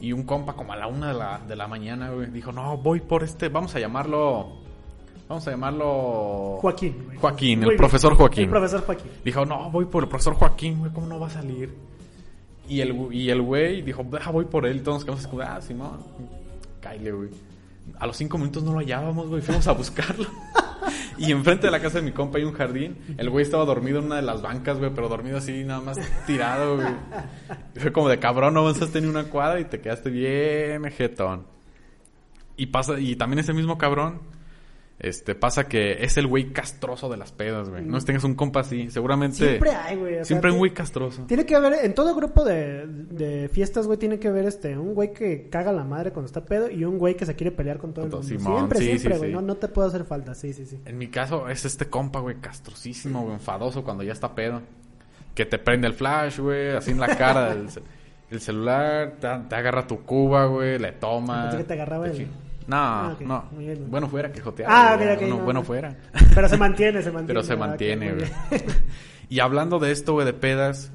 [0.00, 2.76] Y un compa como a la una de la, de la mañana, güey, dijo, no,
[2.76, 4.58] voy por este, vamos a llamarlo,
[5.28, 6.58] vamos a llamarlo...
[6.60, 7.04] Joaquín.
[7.06, 7.18] güey.
[7.18, 8.44] Joaquín, el profesor Joaquín.
[8.44, 9.10] El profesor Joaquín.
[9.24, 11.72] Dijo, no, voy por el profesor Joaquín, güey, ¿cómo no va a salir?
[12.68, 14.82] Y el, y el güey dijo, ah, voy por él.
[14.82, 15.98] Todos nos quedamos como, ah, Simón,
[16.80, 17.30] cáile, güey.
[17.98, 20.26] A los cinco minutos no lo hallábamos, güey, fuimos a buscarlo.
[21.18, 22.98] y enfrente de la casa de mi compa hay un jardín.
[23.16, 25.98] El güey estaba dormido en una de las bancas, güey, pero dormido así, nada más
[26.26, 26.94] tirado, güey.
[27.76, 31.46] Fue como de cabrón, no avanzaste ni una cuadra y te quedaste bien jetón.
[32.56, 34.20] Y pasa, y también ese mismo cabrón,
[35.02, 37.84] este, pasa que es el güey castroso de las pedas, güey.
[37.84, 39.36] No que tengas un compa así, seguramente.
[39.36, 40.18] Siempre hay, güey.
[40.20, 41.24] o Siempre hay un güey castroso.
[41.26, 44.94] Tiene que haber, en todo grupo de, de fiestas, güey, tiene que haber este, un
[44.94, 47.78] güey que caga la madre cuando está pedo y un güey que se quiere pelear
[47.78, 48.26] con todo el mundo.
[48.26, 49.30] Simón, siempre, sí, siempre, sí, güey.
[49.30, 49.34] sí.
[49.34, 50.80] No, no te puede hacer falta, sí, sí, sí.
[50.84, 54.62] En mi caso es este compa, güey, castrosísimo, güey, enfadoso cuando ya está pedo.
[55.34, 57.68] Que te prende el flash, güey, así en la cara del
[58.30, 61.50] el celular, te, te agarra tu cuba, güey, le toma.
[61.56, 62.28] Que te agarraba el-
[62.72, 63.44] No, Ah, no.
[63.52, 63.90] muy bien, güey.
[63.90, 64.70] Bueno fuera que jotear.
[64.72, 65.66] Ah, güey, ok, ok, bueno, no, bueno no.
[65.66, 65.96] fuera.
[66.34, 67.26] Pero se mantiene, se mantiene.
[67.26, 68.30] Pero se Ah, mantiene, güey.
[69.28, 70.90] Y hablando de esto, güey, de pedas,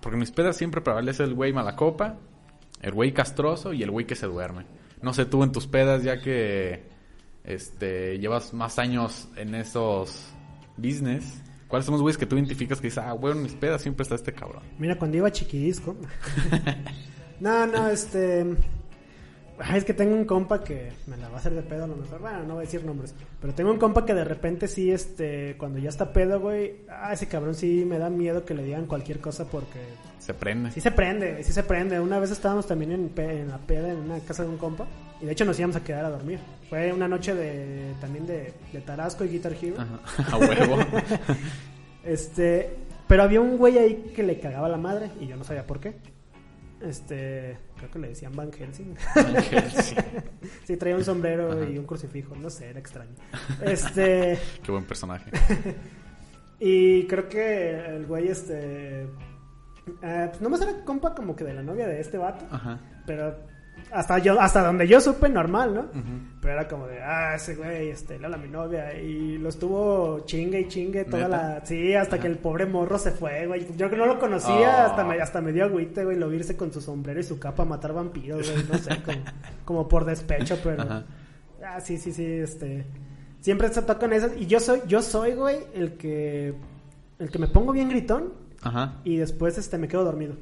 [0.00, 2.18] porque mis pedas siempre prevalece el güey mala copa,
[2.82, 4.64] el güey castroso y el güey que se duerme.
[5.02, 6.84] No sé tú en tus pedas, ya que
[7.42, 10.30] este llevas más años en esos
[10.76, 13.82] business, ¿cuáles son los güeyes que tú identificas que dices, ah, güey, en mis pedas
[13.82, 14.62] siempre está este cabrón?
[14.78, 15.96] Mira, cuando iba a Chiquidisco.
[17.40, 18.46] no, no, este.
[19.62, 21.86] Ay, es que tengo un compa que me la va a hacer de pedo a
[21.86, 22.20] lo mejor.
[22.20, 23.14] Bueno, no voy a decir nombres.
[23.40, 25.56] Pero tengo un compa que de repente sí, este.
[25.58, 26.76] Cuando ya está pedo, güey.
[26.88, 29.80] Ah, ese cabrón sí me da miedo que le digan cualquier cosa porque.
[30.18, 30.70] Se prende.
[30.70, 32.00] Sí se prende, sí se prende.
[32.00, 34.86] Una vez estábamos también en, en la peda en una casa de un compa.
[35.20, 36.38] Y de hecho nos íbamos a quedar a dormir.
[36.68, 39.76] Fue una noche de también de, de Tarasco y Guitar Hero.
[39.78, 40.78] Ajá, a huevo.
[42.02, 42.70] Este,
[43.06, 45.80] pero había un güey ahí que le cagaba la madre y yo no sabía por
[45.80, 45.94] qué.
[46.80, 48.94] Este, creo que le decían Van Helsing.
[49.14, 49.96] Ángel, sí.
[50.64, 51.64] sí, traía un sombrero Ajá.
[51.70, 53.14] y un crucifijo, no sé, era extraño.
[53.64, 55.30] Este, Qué buen personaje.
[56.58, 59.08] y creo que el güey, este, eh,
[60.28, 62.78] pues nomás era compa como que de la novia de este vato, Ajá.
[63.06, 63.34] pero
[63.92, 65.86] hasta yo, hasta donde yo supe normal, ¿no?
[66.40, 68.98] Pero era como de, ah, ese güey, este, le habla a mi novia.
[68.98, 71.54] Y lo estuvo chingue y chingue toda ¿Neta?
[71.58, 71.66] la.
[71.66, 72.22] Sí, hasta Ajá.
[72.22, 73.66] que el pobre morro se fue, güey.
[73.76, 74.90] Yo que no lo conocía, Oh.
[74.90, 77.62] hasta, me, hasta me dio agüite, güey, lo irse con su sombrero y su capa
[77.64, 78.64] a matar vampiros, güey.
[78.70, 79.18] No sé, como,
[79.64, 80.82] como por despecho, pero.
[80.82, 81.04] Ajá.
[81.64, 82.86] Ah, sí, sí, sí, este.
[83.40, 84.32] Siempre se tocan esas.
[84.36, 86.54] Y yo soy, yo soy, güey, el que.
[87.18, 89.00] El que me pongo bien gritón Ajá.
[89.04, 90.34] y después este me quedo dormido.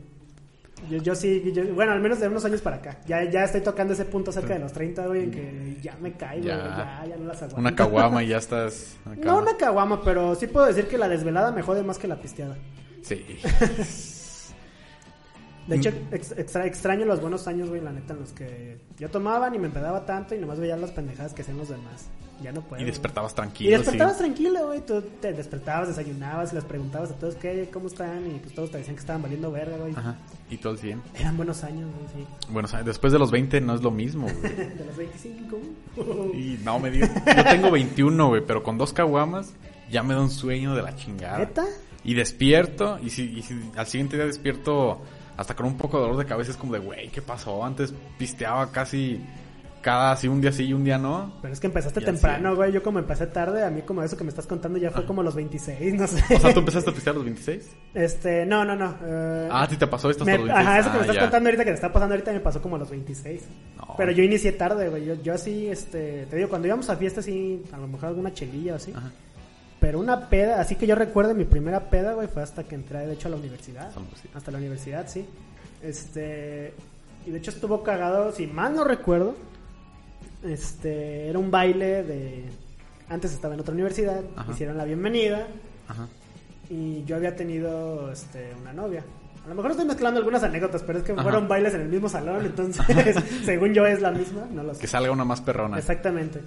[0.89, 2.99] Yo, yo sí, yo- bueno, al menos de unos años para acá.
[3.07, 6.13] Ya, ya estoy tocando ese punto cerca de los 30, güey, en que ya me
[6.13, 6.57] caigo, Ya.
[6.57, 7.57] güey, ya, ya no las aguanto.
[7.61, 8.97] Una caguama y ya estás.
[9.05, 9.21] acá.
[9.25, 12.17] No una caguama, pero sí puedo decir que la desvelada me jode más que la
[12.21, 12.57] pisteada.
[13.03, 13.25] Sí.
[15.67, 19.11] De hecho, ex- extra- extraño los buenos años, güey, la neta, en los que yo
[19.11, 22.09] tomaba ni me empedaba tanto y nomás veía las pendejadas que hacían los demás.
[22.43, 22.81] Ya no puedo.
[22.83, 23.79] Y despertabas Y tranquilo.
[23.79, 24.25] despertabas sí.
[24.25, 24.81] tranquilo, güey.
[24.87, 28.79] Tú te despertabas, desayunabas, les preguntabas a todos qué, cómo están y pues todos te
[28.79, 29.93] decían que estaban valiendo verga, güey.
[29.97, 30.17] Ajá.
[30.51, 31.03] Y todo el 100.
[31.15, 32.31] Eran buenos años, güey, sí.
[32.51, 34.55] Bueno, o sea, después de los 20 no es lo mismo, güey.
[34.79, 35.59] De los 25.
[36.35, 37.11] Y no me digas.
[37.37, 39.53] Yo tengo 21, güey, pero con dos caguamas
[39.91, 41.39] ya me da un sueño de la chingada.
[41.39, 41.65] ¿Neta?
[42.05, 45.01] Y despierto, y si, y si al siguiente día despierto
[45.37, 47.65] hasta con un poco de dolor de cabeza, es como de, güey, ¿qué pasó?
[47.65, 49.21] Antes pisteaba casi
[49.83, 51.33] cada, así un día sí y un día no.
[51.43, 52.73] Pero es que empezaste temprano, güey.
[52.73, 55.21] Yo como empecé tarde, a mí como eso que me estás contando ya fue como
[55.21, 56.23] a los 26, no sé.
[56.37, 57.71] O sea, ¿tú empezaste a pistear a los 26?
[57.95, 58.97] Este, no, no, no.
[59.05, 60.69] eh, Ah, ¿sí te pasó esto hasta me- los 26?
[60.69, 61.23] Ajá, eso que me Ah, estás ya.
[61.23, 63.43] contando ahorita, que te está pasando ahorita, me pasó como a los 26.
[63.77, 63.95] No.
[63.97, 65.05] Pero yo inicié tarde, güey.
[65.05, 68.33] Yo, yo así, este, te digo, cuando íbamos a fiestas, sí, a lo mejor alguna
[68.35, 68.93] chelilla o así.
[68.95, 69.11] Ajá.
[69.81, 73.07] Pero una peda, así que yo recuerdo mi primera peda, güey, fue hasta que entré,
[73.07, 73.87] de hecho, a la universidad.
[73.87, 74.37] Hasta la universidad.
[74.37, 75.25] Hasta la universidad, sí.
[75.83, 76.73] Este,
[77.27, 79.37] y de hecho estuvo cagado, si mal no recuerdo,
[80.43, 82.45] este, era un baile de...
[83.09, 84.53] Antes estaba en otra universidad, Ajá.
[84.53, 85.47] hicieron la bienvenida
[85.89, 86.09] Ajá.
[86.69, 89.03] y yo había tenido este, una novia.
[89.45, 91.23] A lo mejor estoy mezclando algunas anécdotas, pero es que Ajá.
[91.23, 92.85] fueron bailes en el mismo salón, entonces,
[93.45, 94.81] según yo es la misma, no lo sé.
[94.81, 95.79] Que salga una más perrona.
[95.79, 96.41] Exactamente.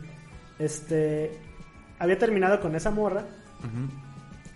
[0.59, 1.31] Este,
[1.97, 3.21] había terminado con esa morra
[3.59, 3.89] Ujú.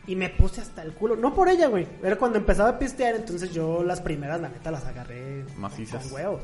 [0.06, 1.16] y me puse hasta el culo.
[1.16, 1.88] No por ella, güey.
[2.04, 6.04] Era cuando empezaba a pistear, entonces yo las primeras, la neta, las agarré Macizas.
[6.04, 6.42] con huevos.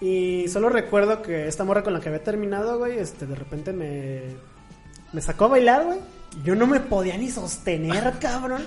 [0.00, 3.72] Y solo recuerdo que esta morra con la que había terminado, güey, este, de repente
[3.72, 4.22] me,
[5.12, 5.98] me sacó a bailar, güey.
[6.44, 8.62] Yo no me podía ni sostener, cabrón.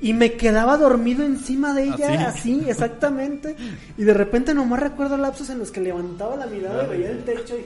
[0.00, 2.60] Y me quedaba dormido encima de ella, ¿Así?
[2.60, 3.56] así, exactamente.
[3.96, 7.24] Y de repente nomás recuerdo lapsos en los que levantaba la mirada y veía el
[7.24, 7.64] techo y...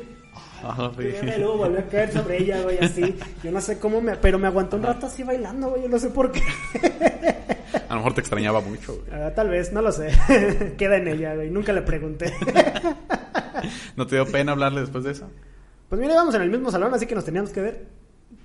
[0.62, 0.92] Ah.
[0.98, 3.16] Y luego volvió a caer sobre ella, güey, así.
[3.42, 4.14] Yo no sé cómo me...
[4.16, 5.82] Pero me aguantó un rato así bailando, güey.
[5.82, 6.42] Yo no sé por qué.
[7.90, 9.20] A lo mejor te extrañaba mucho, güey.
[9.20, 10.10] Ah, tal vez, no lo sé.
[10.78, 11.50] Queda en ella, güey.
[11.50, 12.32] Nunca le pregunté.
[13.96, 15.28] ¿No te dio pena hablarle después de eso?
[15.88, 17.86] Pues mira, íbamos en el mismo salón, así que nos teníamos que ver.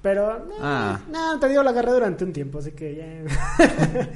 [0.02, 1.00] Pero, no, Ah.
[1.12, 4.08] no, te digo, la agarré durante un tiempo, así que ya...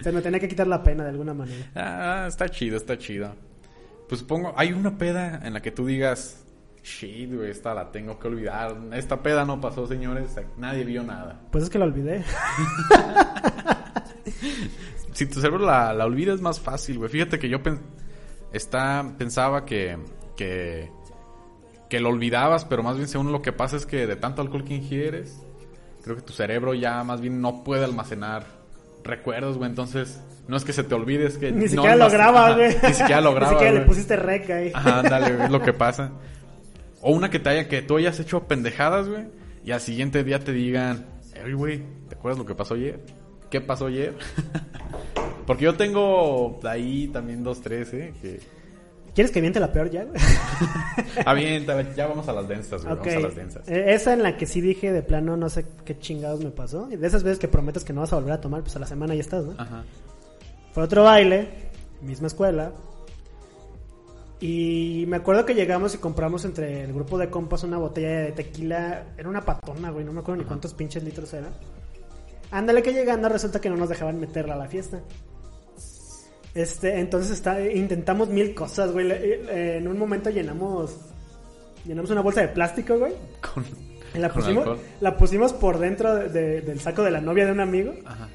[0.02, 1.64] Se me tenía que quitar la pena de alguna manera.
[1.76, 3.32] Ah, está chido, está chido.
[4.08, 6.44] Pues supongo, hay una peda en la que tú digas,
[6.82, 8.76] shit, güey, esta la tengo que olvidar.
[8.94, 10.34] Esta peda no pasó, señores.
[10.58, 11.40] Nadie vio nada.
[11.52, 12.24] Pues es que la olvidé.
[15.12, 17.10] Si tu cerebro la, la olvida es más fácil, güey.
[17.10, 17.80] Fíjate que yo pen-
[18.52, 19.98] está, pensaba que,
[20.36, 20.90] que,
[21.90, 24.64] que lo olvidabas, pero más bien según lo que pasa es que de tanto alcohol
[24.64, 25.38] que ingieres,
[26.02, 28.44] creo que tu cerebro ya más bien no puede almacenar
[29.04, 29.68] recuerdos, güey.
[29.68, 31.52] Entonces, no es que se te olvide, es que...
[31.52, 32.76] Ni no siquiera lo almac- graba, Ajá, güey.
[32.82, 34.70] Ni siquiera lo graba, Ni siquiera le pusiste rec ahí.
[34.74, 36.12] Ajá, ándale, es lo que pasa.
[37.02, 39.26] O una que te haya, que tú hayas hecho pendejadas, güey,
[39.64, 41.04] y al siguiente día te digan,
[41.34, 43.00] "Ey, güey, ¿te acuerdas lo que pasó ayer?
[43.52, 44.14] ¿Qué pasó ayer?
[45.46, 48.14] Porque yo tengo ahí también dos, tres, ¿eh?
[48.22, 48.40] Que...
[49.14, 50.06] ¿Quieres que miente la peor ya?
[51.26, 53.00] Avienta, ya vamos a las densas, güey, Ok.
[53.00, 53.68] vamos a las densas.
[53.68, 56.86] Eh, Esa en la que sí dije de plano no sé qué chingados me pasó.
[56.86, 58.86] De esas veces que prometes que no vas a volver a tomar, pues a la
[58.86, 59.52] semana ya estás, ¿no?
[59.58, 59.84] Ajá.
[60.72, 61.48] Fue otro baile,
[62.00, 62.72] misma escuela.
[64.40, 68.32] Y me acuerdo que llegamos y compramos entre el grupo de compas una botella de
[68.32, 69.08] tequila.
[69.18, 71.50] Era una patona, güey, no me acuerdo ni cuántos pinches litros era.
[72.52, 75.00] Ándale que llegando resulta que no nos dejaban meterla a la fiesta.
[76.54, 79.06] Este, entonces está, intentamos mil cosas, güey.
[79.08, 79.16] Le-
[79.50, 80.96] eh, En un momento llenamos
[81.84, 83.12] llenamos una bolsa de plástico, güey.
[83.40, 83.64] Con...
[84.20, 87.52] La con pusimos, la pusimos por dentro de- de- del saco de la novia de
[87.52, 87.94] un amigo.
[88.04, 88.28] Ajá.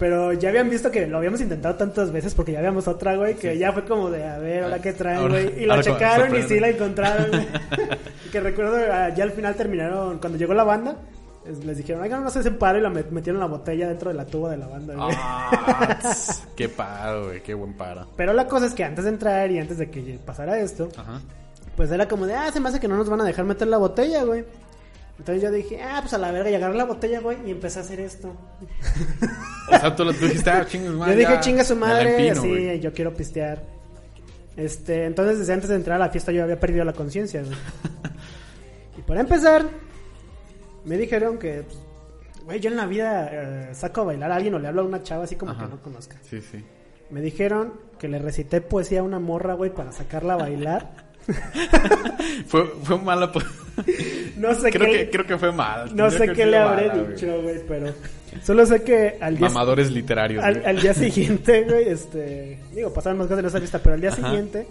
[0.00, 3.36] Pero ya habían visto que lo habíamos intentado tantas veces porque ya habíamos otra, güey,
[3.36, 5.62] que ya fue como de, a ver, ahora qué traen, Ahora- güey.
[5.62, 7.30] Y la checaron y sí la encontraron,
[8.32, 10.96] que recuerdo, ah, ya al final terminaron, cuando llegó la banda,
[11.44, 14.26] les dijeron, oigan, no se paro y la met- metieron la botella dentro de la
[14.26, 15.08] tuba de la banda, güey.
[15.18, 18.06] Ah, tss, qué paro, güey, qué buen paro.
[18.16, 21.20] Pero la cosa es que antes de entrar y antes de que pasara esto, Ajá.
[21.76, 23.68] pues era como de, ah, se me hace que no nos van a dejar meter
[23.68, 24.44] la botella, güey.
[25.18, 27.78] Entonces yo dije, ah, pues a la verga, y agarré la botella, güey, y empecé
[27.78, 28.34] a hacer esto.
[29.68, 31.12] O sea, tú, tú dijiste, ah, chingue su madre.
[31.22, 32.80] Yo dije, chinga su madre, sí, güey".
[32.80, 33.62] yo quiero pistear.
[34.56, 37.54] Este, entonces desde antes de entrar a la fiesta yo había perdido la conciencia, güey.
[38.98, 39.64] y para empezar,
[40.84, 41.78] me dijeron que, pues,
[42.44, 44.84] güey, yo en la vida eh, saco a bailar a alguien o le hablo a
[44.84, 45.64] una chava así como Ajá.
[45.64, 46.16] que no conozca.
[46.28, 46.64] Sí, sí.
[47.10, 51.10] Me dijeron que le recité poesía a una morra, güey, para sacarla a bailar.
[52.46, 53.30] fue, fue mala.
[54.36, 55.94] No sé Creo qué, que, creo que fue mal.
[55.94, 57.92] no sé qué le habré mala, dicho, güey, pero
[58.42, 60.42] solo sé que al día, Mamadores literarios.
[60.44, 64.10] al, día siguiente, güey, este, digo, pasaron más cosas en esa lista, pero al día
[64.10, 64.22] Ajá.
[64.28, 64.66] siguiente,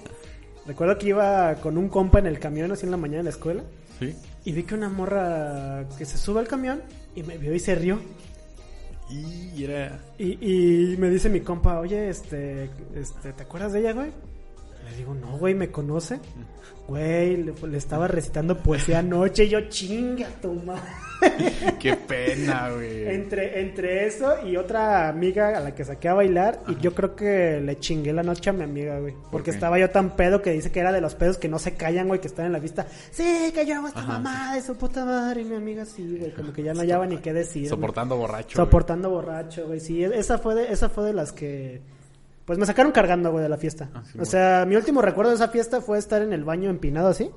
[0.70, 3.32] recuerdo que iba con un compa en el camión así en la mañana en la
[3.32, 3.64] escuela
[4.00, 4.16] Sí.
[4.46, 6.82] y vi que una morra que se sube al camión
[7.16, 8.00] y me vio y se rió.
[9.12, 10.00] Y era.
[10.18, 14.12] Y, y me dice mi compa, oye, este, este, ¿te acuerdas de ella, güey?
[14.90, 16.20] Le digo, no, güey, ¿me conoce?
[16.88, 20.90] Güey, le, le estaba recitando poesía anoche y yo, chinga tu madre.
[21.80, 23.08] Qué pena, güey.
[23.10, 27.16] Entre, entre eso y otra amiga a la que saqué a bailar, y yo creo
[27.16, 29.14] que le chingué la noche a mi amiga, güey.
[29.32, 31.74] Porque estaba yo tan pedo que dice que era de los pedos que no se
[31.76, 32.86] callan, güey, que están en la vista.
[33.12, 34.14] Sí, que yo hago esta Ajá.
[34.14, 35.42] mamada de su puta madre.
[35.42, 37.64] Y mi amiga sí, güey, como que ya no hallaba ni qué decir.
[37.64, 37.70] güey.
[37.70, 38.58] Soportando borracho.
[38.58, 38.66] güey.
[38.68, 39.80] Soportando borracho, güey.
[39.80, 41.82] Sí, esa fue de, esa fue de las que.
[42.46, 43.90] Pues me sacaron cargando, güey, de la fiesta.
[43.94, 46.70] Ah, sí, o sea, mi último recuerdo de esa fiesta fue estar en el baño
[46.72, 47.30] empinado así.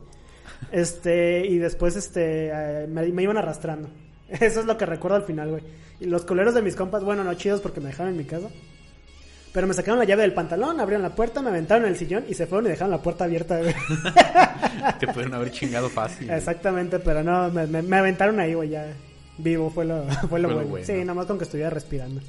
[0.71, 3.89] Este, y después, este, eh, me, me iban arrastrando.
[4.29, 5.63] Eso es lo que recuerdo al final, güey.
[6.01, 8.49] Y los coleros de mis compas, bueno, no chidos porque me dejaron en mi casa.
[9.53, 12.25] Pero me sacaron la llave del pantalón, abrieron la puerta, me aventaron en el sillón
[12.27, 13.75] y se fueron y dejaron la puerta abierta, güey.
[14.99, 16.27] Te pudieron haber chingado fácil.
[16.29, 16.39] güey.
[16.39, 18.87] Exactamente, pero no, me, me- me aventaron ahí, güey, ya.
[19.37, 20.69] Vivo, fue lo, fue lo bueno.
[20.71, 20.87] bueno.
[20.87, 22.23] Sí, nomás con que estuviera respirando.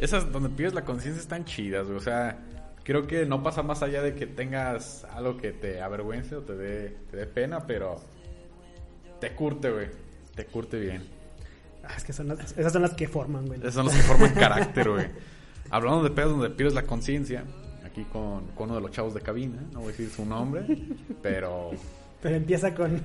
[0.00, 1.98] Esas donde pides la conciencia están chidas, güey.
[1.98, 2.36] O sea,
[2.84, 6.54] creo que no pasa más allá de que tengas algo que te avergüence o te
[6.54, 7.96] dé, te dé pena, pero
[9.20, 9.88] te curte, güey.
[10.34, 11.02] Te curte bien.
[11.84, 13.60] Ah, es que son las, esas son las que forman, güey.
[13.60, 15.06] Esos son los que forman carácter, güey.
[15.70, 17.44] Hablando de pedos donde pierdes la conciencia,
[17.84, 20.64] aquí con, con uno de los chavos de cabina, no voy a decir su nombre,
[21.22, 21.70] pero
[22.20, 23.02] Pero empieza con...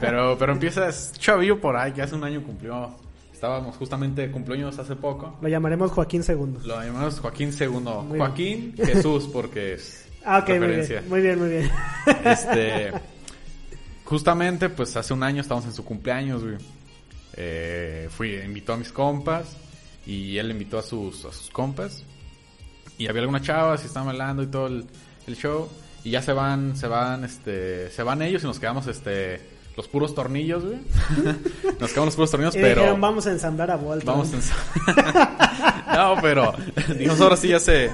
[0.00, 2.94] pero pero empiezas chavillo por ahí que hace un año cumplió.
[3.42, 5.36] Estábamos justamente cumpleaños hace poco.
[5.42, 6.64] Lo llamaremos Joaquín Segundos.
[6.64, 8.02] Lo llamamos Joaquín Segundo.
[8.02, 11.00] Muy Joaquín Jesús porque es Ah, ok, muy referencia.
[11.00, 11.10] bien.
[11.10, 11.70] Muy bien, muy bien.
[12.24, 12.92] Este,
[14.04, 16.54] justamente, pues hace un año estábamos en su cumpleaños, güey.
[17.32, 19.56] Eh, fui, invitó a mis compas
[20.06, 22.04] y él invitó a sus, a sus compas.
[22.96, 24.86] Y había algunas chavas y estaban bailando y todo el,
[25.26, 25.68] el show.
[26.04, 29.40] Y ya se van, se van, este, se van ellos y nos quedamos, este,
[29.76, 30.78] los puros tornillos, güey.
[31.80, 32.80] nos quedamos los puros tornillos, Y pero...
[32.82, 34.18] dijeron, vamos a ensamblar a Voltron.
[34.18, 36.52] Vamos a ens- No, pero
[36.98, 37.90] digamos ahora sí ya se,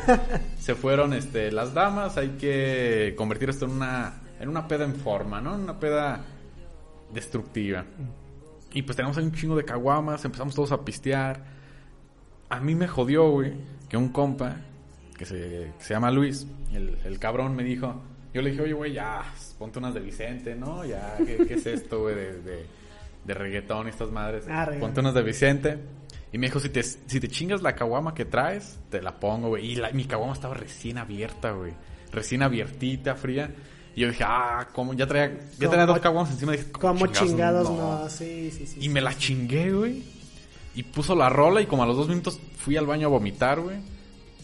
[0.61, 4.95] se fueron este, las damas, hay que convertir esto en una en una peda en
[4.95, 5.55] forma, ¿no?
[5.57, 6.25] En una peda
[7.12, 7.85] destructiva.
[8.73, 11.43] Y pues tenemos ahí un chingo de caguamas, empezamos todos a pistear.
[12.49, 13.55] A mí me jodió, güey,
[13.88, 14.57] que un compa
[15.17, 18.01] que se, que se llama Luis, el, el cabrón me dijo,
[18.33, 19.23] yo le dije, oye, güey, ya,
[19.59, 20.85] ponte unas de Vicente, ¿no?
[20.85, 22.66] Ya, ¿qué, qué es esto, güey, de, de,
[23.25, 24.44] de reggaetón y estas madres?
[24.49, 25.79] Ah, ponte unas de Vicente.
[26.33, 29.49] Y me dijo, si te, si te chingas la caguama que traes, te la pongo,
[29.49, 29.66] güey.
[29.73, 31.73] Y la- mi caguama estaba recién abierta, güey.
[32.12, 33.51] Recién abiertita, fría.
[33.97, 34.92] Y yo dije, ah, ¿cómo?
[34.94, 36.53] Ya traía, ya traía dos caguamas encima.
[36.53, 38.09] Dije, Como chingados, no.
[38.11, 38.79] Sí, sí, sí.
[38.81, 40.03] y me la chingué, güey.
[40.75, 43.61] Y puso la rola y como a los dos minutos fui al baño a vomitar,
[43.61, 43.79] güey.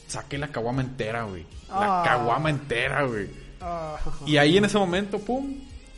[0.09, 1.43] Saqué la caguama entera, güey.
[1.69, 2.05] La Ah.
[2.05, 3.29] caguama entera, güey.
[3.67, 3.97] Ah,
[4.27, 5.55] Y ahí en ese momento, pum,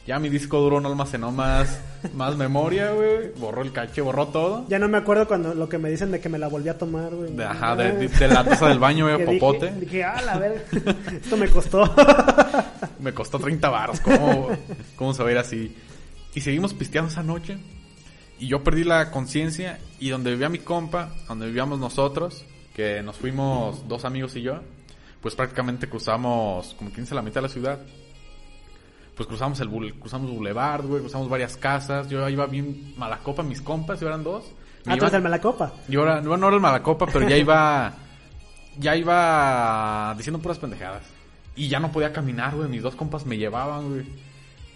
[0.07, 1.81] ya mi disco duro no almacenó más,
[2.15, 3.33] más memoria, güey.
[3.39, 4.65] Borró el caché, borró todo.
[4.69, 6.79] ya no me acuerdo cuando lo que me dicen de que me la volví a
[6.79, 7.33] tomar, güey.
[7.35, 9.73] De, ajá, de, de- de la taza del baño, güey, Que dije- popote.
[9.73, 10.63] Dije, ah, la verga,
[11.23, 11.93] esto me costó.
[13.01, 14.01] Me costó 30 baros.
[14.01, 14.49] ¿Cómo,
[14.97, 15.77] ¿Cómo se va a ir así?
[16.35, 17.59] Y seguimos pisteando esa noche.
[18.39, 19.79] Y yo perdí la conciencia.
[20.01, 24.61] Y donde vivía mi compa, donde vivíamos nosotros, que nos fuimos dos amigos y yo,
[25.27, 27.81] pues prácticamente cruzamos como 15 la mitad de la ciudad.
[29.17, 32.09] Pues cruzamos el cruzamos Boulevard, güey, cruzamos varias casas.
[32.09, 34.45] Yo iba bien mala copa, mis compas, yo eran dos.
[34.85, 35.73] Me Ah, iban- tú eres el Malacopa.
[35.89, 37.93] yo era, no, no era el malacopa, pero ya iba,
[38.79, 41.03] ya iba diciendo puras pendejadas.
[41.57, 42.69] Y ya no podía caminar, güey.
[42.69, 44.05] Mis dos compas me llevaban, güey.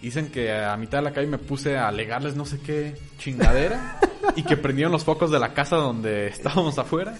[0.01, 3.99] Dicen que a mitad de la calle me puse a alegarles no sé qué chingadera.
[4.35, 7.15] y que prendieron los focos de la casa donde estábamos afuera.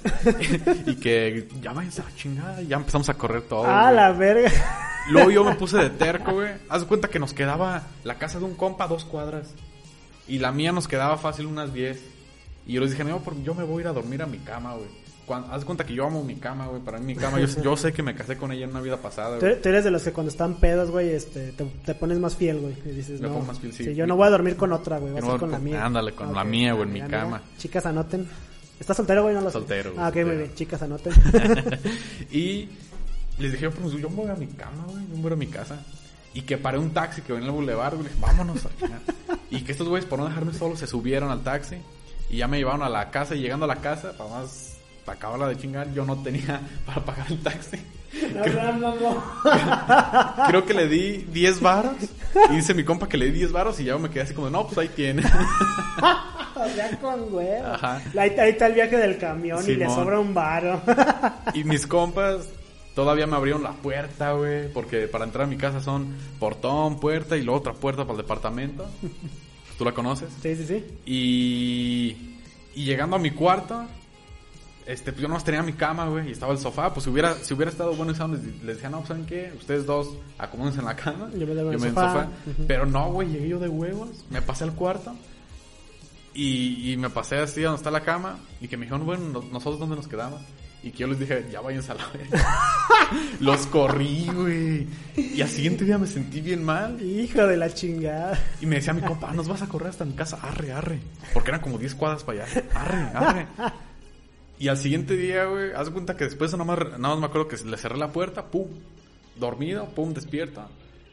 [0.85, 2.61] y que ya váyanse a la chingada.
[2.61, 3.65] Y ya empezamos a correr todo.
[3.65, 3.95] Ah, güey.
[3.95, 4.51] la verga.
[5.09, 6.51] Luego yo me puse de terco, güey.
[6.69, 9.53] Haz de cuenta que nos quedaba la casa de un compa a dos cuadras.
[10.27, 11.99] Y la mía nos quedaba fácil unas 10.
[12.67, 14.75] Y yo les dije, no, yo me voy a ir a dormir a mi cama,
[14.75, 15.00] güey.
[15.49, 16.81] Haz cuenta que yo amo mi cama, güey.
[16.81, 18.97] Para mí mi cama, yo, yo sé que me casé con ella en una vida
[18.97, 19.61] pasada, Tú, güey.
[19.61, 22.59] tú eres de los que cuando están pedos, güey, este, te, te pones más fiel,
[22.59, 22.75] güey.
[22.85, 23.95] Y dices, Me no, pongo más fiel, sí.
[23.95, 25.85] yo no voy a dormir con otra, güey, voy a ser con la mía.
[25.85, 27.41] ándale, con la mía, güey, en mi cama.
[27.57, 28.27] Chicas, anoten.
[28.79, 29.35] ¿Estás soltero, güey?
[29.35, 29.53] No lo sé.
[29.53, 30.37] Soltero, Ah, ok, muy soltero.
[30.39, 30.55] bien.
[30.55, 31.13] Chicas, anoten.
[32.31, 32.67] y
[33.39, 35.07] les dije, pues yo me voy a mi cama, güey.
[35.07, 35.83] Yo me voy a mi casa.
[36.33, 38.07] Y que paré un taxi que venía en el boulevard, güey.
[38.19, 39.01] Vámonos a la chingada.
[39.49, 41.75] Y que estos güeyes, por no dejarme solo, se subieron al taxi.
[42.29, 43.35] Y ya me llevaron a la casa.
[43.35, 44.70] Y llegando a la casa, para más,
[45.05, 47.77] para acabarla de chingar, yo no tenía para pagar el taxi.
[48.33, 49.23] No, no, no, no.
[50.47, 51.95] creo que le di 10 varos.
[52.49, 54.49] Y dice mi compa que le di 10 varos y ya me quedé así como,
[54.49, 55.23] no, pues ahí tiene.
[56.53, 57.65] O sea, con huevo.
[57.65, 58.01] Ajá.
[58.15, 60.79] Ahí, ahí está el viaje del camión y le sobra un varo.
[61.53, 62.49] Y mis compas
[62.93, 64.71] todavía me abrieron la puerta, güey.
[64.71, 68.17] Porque para entrar a mi casa son portón, puerta y luego otra puerta para el
[68.17, 68.85] departamento.
[69.77, 70.29] ¿Tú la conoces?
[70.41, 70.85] sí, sí, sí.
[71.05, 72.37] Y,
[72.75, 73.85] y llegando a mi cuarto,
[74.85, 76.93] este, pues yo nomás tenía mi cama, güey, y estaba el sofá.
[76.93, 79.53] Pues si hubiera, si hubiera estado bueno, eso, les, les decía, no, pues, ¿saben qué?
[79.57, 81.29] Ustedes dos acomódense en la cama.
[81.37, 82.13] Yo me debo en el sofá.
[82.13, 82.27] sofá.
[82.67, 85.13] Pero no, güey, llegué yo de huevos, me pasé al cuarto.
[86.33, 88.37] Y, y me pasé así donde está la cama.
[88.61, 90.41] Y que me dijeron, bueno, no- nosotros dónde nos quedamos.
[90.83, 92.05] Y que yo les dije, ya váyanse a la.
[93.39, 94.87] Los corrí, güey.
[95.15, 96.99] Y al siguiente día me sentí bien mal.
[97.01, 98.39] Hijo de la chingada.
[98.61, 100.99] Y me decía mi compa, "Ah, nos vas a correr hasta mi casa, arre, arre.
[101.33, 103.47] Porque eran como 10 cuadras para allá, arre, arre.
[104.61, 107.47] Y al siguiente día, güey, haz cuenta que después nada más, nada más me acuerdo
[107.47, 108.67] que le cerré la puerta, pum,
[109.35, 110.67] dormido, pum, despierta.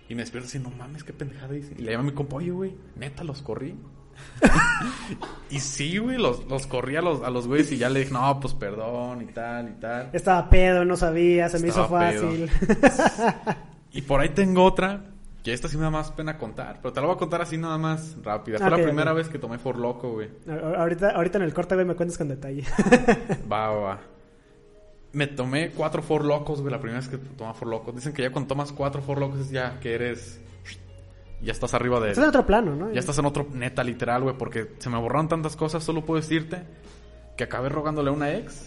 [0.06, 1.74] Y me despierto así, no mames, qué pendejada hice.
[1.78, 3.74] Y le llamo a mi compa, oye, güey, neta, los corrí.
[5.50, 8.12] y sí, güey, los, los corrí a los, a los güeyes y ya le dije,
[8.12, 10.10] no, pues perdón y tal y tal.
[10.12, 12.50] Estaba pedo, no sabía, se me hizo fácil.
[13.90, 15.07] Y por ahí tengo otra,
[15.42, 17.56] que esta sí me da más pena contar, pero te la voy a contar así
[17.56, 18.58] nada más rápida.
[18.58, 20.28] Fue Ok, la primera vez que tomé For Loco, güey.
[20.76, 22.64] Ahorita, ahorita en el corte, güey, me cuentas con detalle.
[23.50, 24.00] Va, va, va.
[25.12, 27.94] Me tomé cuatro For Locos, güey, la primera vez que tomé For Locos.
[27.94, 30.40] Dicen que ya cuando tomas cuatro For Locos es ya que eres...
[31.40, 32.10] Ya estás arriba de...
[32.10, 32.90] Estás en otro plano, ¿no?
[32.92, 35.84] Ya estás en otro neta, literal, güey, porque se me borraron tantas cosas.
[35.84, 36.64] Solo puedo decirte
[37.36, 38.64] que acabé rogándole a una ex.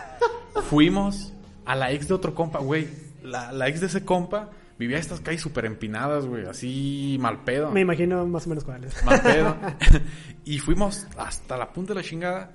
[0.70, 1.32] Fuimos
[1.64, 2.88] a la ex de otro compa, güey.
[3.22, 4.50] La, la ex de ese compa
[4.84, 7.70] vivía estas calles súper empinadas, güey, así mal pedo.
[7.70, 9.02] Me imagino más o menos cuáles.
[9.04, 9.56] Mal pedo.
[10.44, 12.52] y fuimos hasta la punta de la chingada.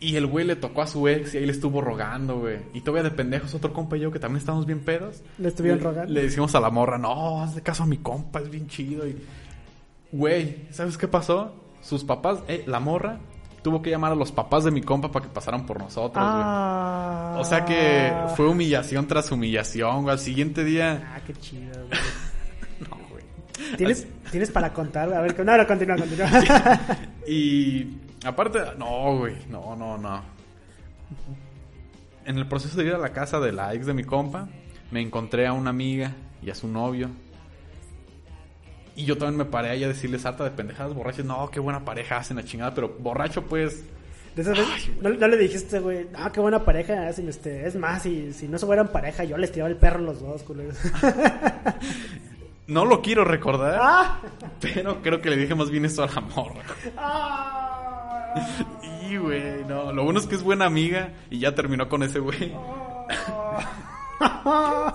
[0.00, 2.58] Y el güey le tocó a su ex y ahí le estuvo rogando, güey.
[2.74, 5.22] Y todavía de pendejos, otro compa y yo que también estábamos bien pedos.
[5.38, 6.12] Le estuvieron rogando.
[6.12, 9.06] Le decimos a la morra, no, hazle caso a mi compa, es bien chido.
[9.06, 9.16] Y,
[10.12, 11.54] güey, ¿sabes qué pasó?
[11.80, 13.20] Sus papás, eh, la morra,
[13.64, 16.42] tuvo que llamar a los papás de mi compa para que pasaran por nosotros, güey.
[16.44, 17.36] Ah.
[17.40, 20.12] O sea que fue humillación tras humillación, güey.
[20.12, 21.14] Al siguiente día...
[21.16, 22.00] Ah, qué chido, güey.
[22.90, 23.24] No, güey.
[23.78, 25.10] ¿Tienes, ¿Tienes para contar?
[25.14, 26.28] A ver, no, no, continúa, continúa.
[27.26, 30.22] Y aparte, no, güey, no, no, no.
[32.26, 34.46] En el proceso de ir a la casa de la ex de mi compa,
[34.90, 37.08] me encontré a una amiga y a su novio.
[38.96, 41.24] Y yo también me paré ahí a decirles harta de pendejadas borrachas.
[41.24, 43.84] No, qué buena pareja hacen la chingada, pero borracho pues...
[44.36, 47.76] De esas veces, no, no le dijiste, güey, ah, qué buena pareja hacen, este, es
[47.76, 50.42] más, si, si no se fueran pareja, yo les tiraba el perro a los dos,
[50.42, 50.76] culeros.
[52.66, 54.20] No lo quiero recordar, ¡Ah!
[54.58, 56.62] pero creo que le dije más bien eso a la morra.
[56.96, 57.60] ¡Ah!
[59.08, 59.92] Y, güey, no.
[59.92, 62.52] Lo bueno es que es buena amiga y ya terminó con ese güey.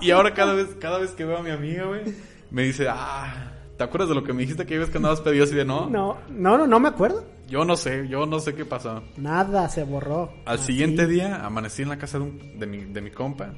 [0.00, 2.02] Y ahora cada vez, cada vez que veo a mi amiga, güey,
[2.50, 3.49] me dice, ah,
[3.80, 5.88] ¿te acuerdas de lo que me dijiste que vez que andabas pedido así de no?
[5.88, 7.24] No, no, no, no me acuerdo.
[7.48, 9.02] Yo no sé, yo no sé qué pasó.
[9.16, 10.30] Nada, se borró.
[10.44, 10.66] Al Así.
[10.66, 13.54] siguiente día amanecí en la casa de, un- de, mi, de mi compa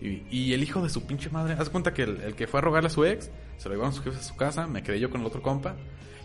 [0.00, 2.60] y, y el hijo de su pinche madre, haz cuenta que el, el que fue
[2.60, 5.00] a rogarle a su ex, se lo llevaron sus jefes a su casa, me quedé
[5.00, 5.74] yo con el otro compa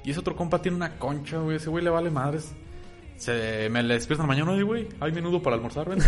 [0.05, 2.53] y ese otro compa tiene una concha, güey, ese güey le vale madres.
[3.17, 6.05] Se, me le despierta en la mañana, oye, güey, hay menudo para almorzar, vente.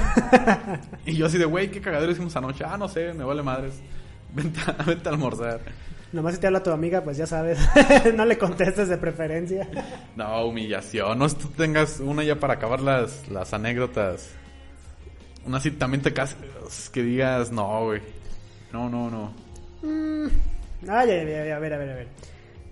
[1.05, 2.63] y yo así de, güey, ¿qué cagadero hicimos anoche?
[2.65, 3.81] Ah, no sé, me vale madres.
[4.33, 5.59] Vente, vente a almorzar.
[6.13, 7.57] Nomás si te habla tu amiga, pues ya sabes.
[8.15, 9.67] no le contestes de preferencia.
[10.15, 11.17] No, humillación.
[11.17, 14.29] No es tú tengas una ya para acabar las, las anécdotas.
[15.45, 18.01] Una así también te casas que digas, no, güey.
[18.73, 19.33] No, no, no.
[20.87, 22.07] Ah, ya, ya, ya, a ver, a ver, a ver.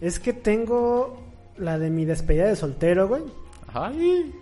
[0.02, 1.24] Es que tengo
[1.58, 3.24] la de mi despedida de soltero, güey.
[3.74, 4.34] Ay.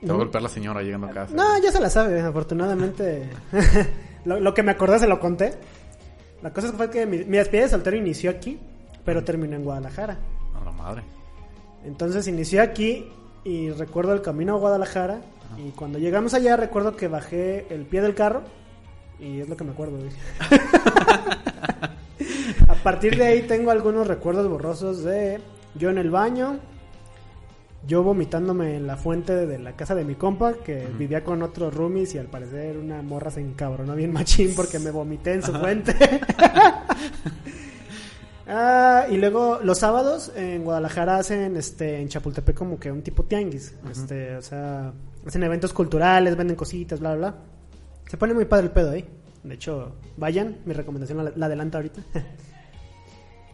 [0.00, 1.34] Te va a golpear la señora llegando a casa.
[1.34, 3.28] No, ya se la sabe, afortunadamente.
[4.24, 5.52] lo, lo que me acordé se lo conté.
[6.42, 8.58] La cosa fue que mi, mi despedida de soltero inició aquí,
[9.04, 10.18] pero terminó en Guadalajara.
[10.60, 11.02] A la madre.
[11.84, 13.08] Entonces inició aquí
[13.44, 15.20] y recuerdo el camino a Guadalajara.
[15.58, 18.42] Y cuando llegamos allá, recuerdo que bajé el pie del carro.
[19.20, 19.98] Y es lo que me acuerdo,
[22.68, 25.40] a partir de ahí tengo algunos recuerdos borrosos de
[25.74, 26.58] yo en el baño.
[27.86, 31.74] Yo vomitándome en la fuente de la casa de mi compa, que vivía con otros
[31.74, 35.52] roomies y al parecer una morra se encabronó bien machín porque me vomité en su
[35.52, 35.94] fuente.
[38.54, 43.22] Ah, y luego los sábados en Guadalajara hacen este en Chapultepec como que un tipo
[43.22, 44.92] tianguis, este, o sea,
[45.24, 47.30] hacen eventos culturales, venden cositas, bla bla.
[47.30, 47.38] bla.
[48.08, 49.06] Se pone muy padre el pedo ahí.
[49.44, 52.02] De hecho, vayan, mi recomendación la, la adelanto ahorita.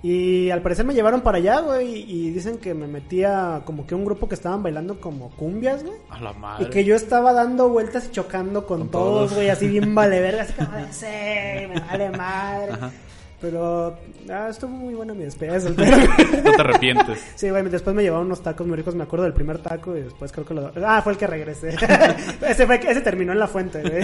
[0.02, 2.04] Y al parecer me llevaron para allá, güey.
[2.08, 5.96] Y dicen que me metía como que un grupo que estaban bailando como cumbias, güey.
[6.10, 6.66] A la madre.
[6.66, 10.20] Y que yo estaba dando vueltas y chocando con, Con todos, güey, así bien vale
[10.20, 11.06] verga, así como de, sí,
[11.68, 12.72] me vale madre.
[13.40, 13.96] Pero
[14.30, 15.96] ah, estuvo muy buena mi despedida soltero.
[16.44, 17.20] No te arrepientes.
[17.36, 20.02] Sí, güey, después me llevaron unos tacos muy ricos, me acuerdo del primer taco y
[20.02, 20.72] después creo que lo...
[20.84, 21.68] Ah, fue el que regresé.
[22.48, 24.02] ese, fue, ese terminó en la fuente, güey.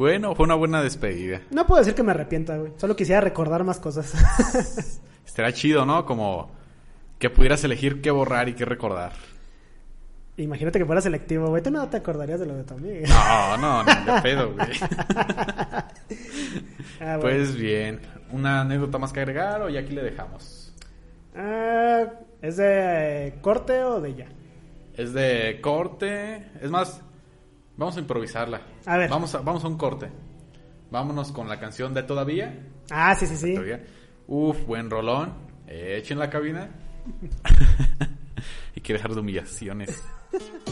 [0.00, 1.42] Bueno, fue una buena despedida.
[1.50, 2.72] No puedo decir que me arrepienta, güey.
[2.78, 4.14] Solo quisiera recordar más cosas.
[5.26, 6.06] Estaría chido, ¿no?
[6.06, 6.50] Como
[7.18, 9.12] que pudieras elegir qué borrar y qué recordar.
[10.38, 11.62] Imagínate que fuera selectivo, güey.
[11.62, 13.08] Tú no te acordarías de lo de tu amiga.
[13.10, 14.68] No, no, no, de pedo, güey.
[16.98, 17.20] Ah, bueno.
[17.20, 18.00] Pues bien.
[18.32, 20.74] ¿Una anécdota más que agregar o ya aquí le dejamos?
[21.36, 22.06] Ah,
[22.40, 24.26] ¿Es de corte o de ya?
[24.96, 26.46] Es de corte.
[26.60, 27.02] Es más,
[27.80, 28.60] vamos a improvisarla.
[28.84, 29.08] A ver.
[29.08, 30.10] Vamos a, vamos a un corte.
[30.90, 32.66] Vámonos con la canción de Todavía.
[32.90, 33.54] Ah, sí, sí, sí.
[33.54, 33.82] Todavía.
[34.26, 35.32] Uf, buen rolón.
[35.66, 36.68] Echen la cabina.
[38.76, 40.04] Hay que dejar de humillaciones.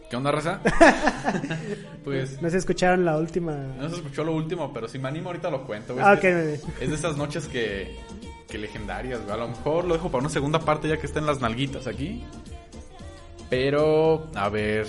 [0.09, 0.61] ¿Qué onda, raza?
[2.04, 3.52] pues No si escucharon la última.
[3.52, 5.94] no se escuchó lo último, pero si me animo ahorita lo cuento.
[5.94, 6.04] güey.
[6.07, 6.68] Ah, Es que ok.
[6.80, 7.96] Es de esas noches que,
[8.48, 9.32] que legendarias, güey.
[9.32, 12.24] A lo mejor lo dejo para una segunda parte ya que estén las nalguitas aquí.
[13.50, 14.86] Pero, a ver.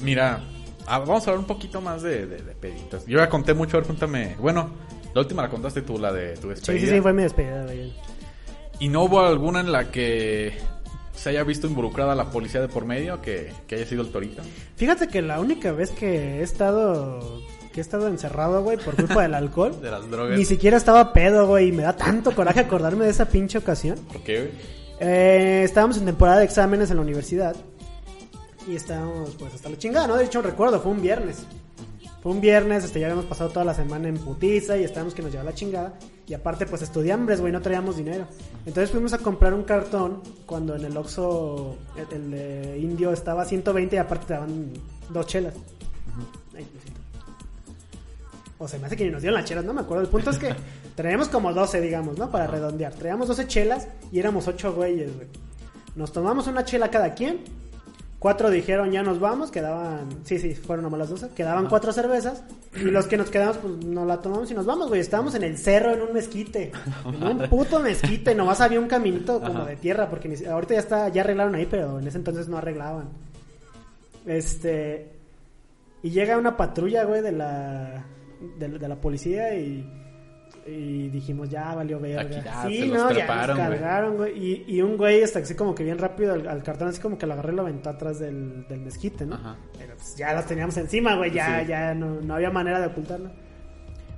[0.00, 0.42] Mira,
[0.86, 3.04] ah, vamos a hablar un poquito más de, de- de peditas.
[3.06, 4.34] Yo ya conté mucho, a ver, cuéntame.
[4.38, 4.70] Bueno,
[5.14, 6.80] la última la contaste tú, la de tu Sí, despedida.
[6.80, 7.92] sí, sí, fue mi despedida, güey.
[8.78, 10.52] ¿Y no hubo alguna en la que
[11.14, 14.42] se haya visto involucrada la policía de por medio que, que haya sido el torito?
[14.76, 19.22] Fíjate que la única vez que he estado que he estado encerrado, güey, por culpa
[19.22, 20.38] del alcohol, De las drogas.
[20.38, 23.98] ni siquiera estaba pedo, güey, y me da tanto coraje acordarme de esa pinche ocasión.
[24.10, 24.50] ¿Por qué, güey?
[24.98, 27.54] Eh, estábamos en temporada de exámenes en la universidad
[28.66, 30.16] y estábamos pues hasta la chingada, ¿no?
[30.16, 31.44] De hecho, recuerdo, fue un viernes.
[32.22, 35.20] Fue un viernes, este, ya habíamos pasado toda la semana en putiza y estábamos que
[35.20, 35.92] nos llevaba la chingada.
[36.28, 38.26] Y aparte, pues estudiambres, güey, no traíamos dinero.
[38.66, 43.42] Entonces fuimos a comprar un cartón cuando en el Oxxo, el, el de Indio estaba
[43.42, 44.72] a 120 y aparte te daban
[45.08, 45.54] dos chelas.
[48.58, 50.02] O se me hace que ni nos dieron las chelas, no me acuerdo.
[50.02, 50.54] El punto es que
[50.96, 52.30] traíamos como 12, digamos, ¿no?
[52.30, 52.92] Para redondear.
[52.94, 55.28] Traíamos 12 chelas y éramos 8 güeyes, güey.
[55.94, 57.40] Nos tomamos una chela cada quien.
[58.26, 62.42] Cuatro dijeron ya nos vamos, quedaban, sí, sí, fueron nomás las 12, quedaban cuatro cervezas
[62.74, 65.44] y los que nos quedamos pues nos la tomamos y nos vamos, güey, estábamos en
[65.44, 66.72] el cerro en un mezquite,
[67.06, 69.66] en un puto mezquite, nomás había un caminito como Ajá.
[69.66, 72.58] de tierra porque ni ahorita ya está, ya arreglaron ahí, pero en ese entonces no
[72.58, 73.04] arreglaban.
[74.26, 75.06] Este,
[76.02, 78.04] y llega una patrulla, güey, de la,
[78.58, 79.88] de, la- de la policía y,
[80.66, 82.22] y dijimos, ya valió verga.
[82.22, 84.38] Aquí ya sí, se los no, ya treparon, nos cargaron, güey.
[84.38, 87.16] Y, y un güey, hasta así como que bien rápido al, al cartón, así como
[87.18, 89.36] que lo agarré y lo aventó atrás del, del mezquite, ¿no?
[89.36, 89.56] Ajá.
[89.78, 91.66] Pero pues ya los teníamos encima, güey, ya, Sí.
[91.68, 93.30] ya no, no había manera de ocultarlo.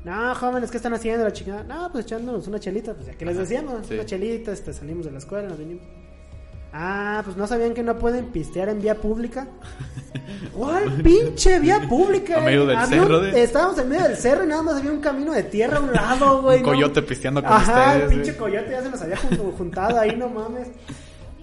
[0.04, 1.64] No, jóvenes, ¿qué están haciendo la chingada?
[1.64, 3.94] No, pues echándonos una chelita, pues ya que les decíamos, sí.
[3.94, 5.84] una chelita, este, salimos de la escuela, nos vinimos.
[6.72, 9.46] Ah, pues no sabían que no pueden pistear en vía pública.
[10.54, 12.38] ¿Cuál pinche vía pública?
[12.38, 14.76] A medio del Había cerro, un- de- Estábamos en medio del cerro y nada más
[14.76, 16.58] había un camino de tierra a un lado, güey.
[16.58, 16.68] Un ¿no?
[16.68, 20.14] coyote pisteando con Ajá, ustedes, el pinche coyote ya se nos había jun- juntado ahí,
[20.16, 20.68] no mames.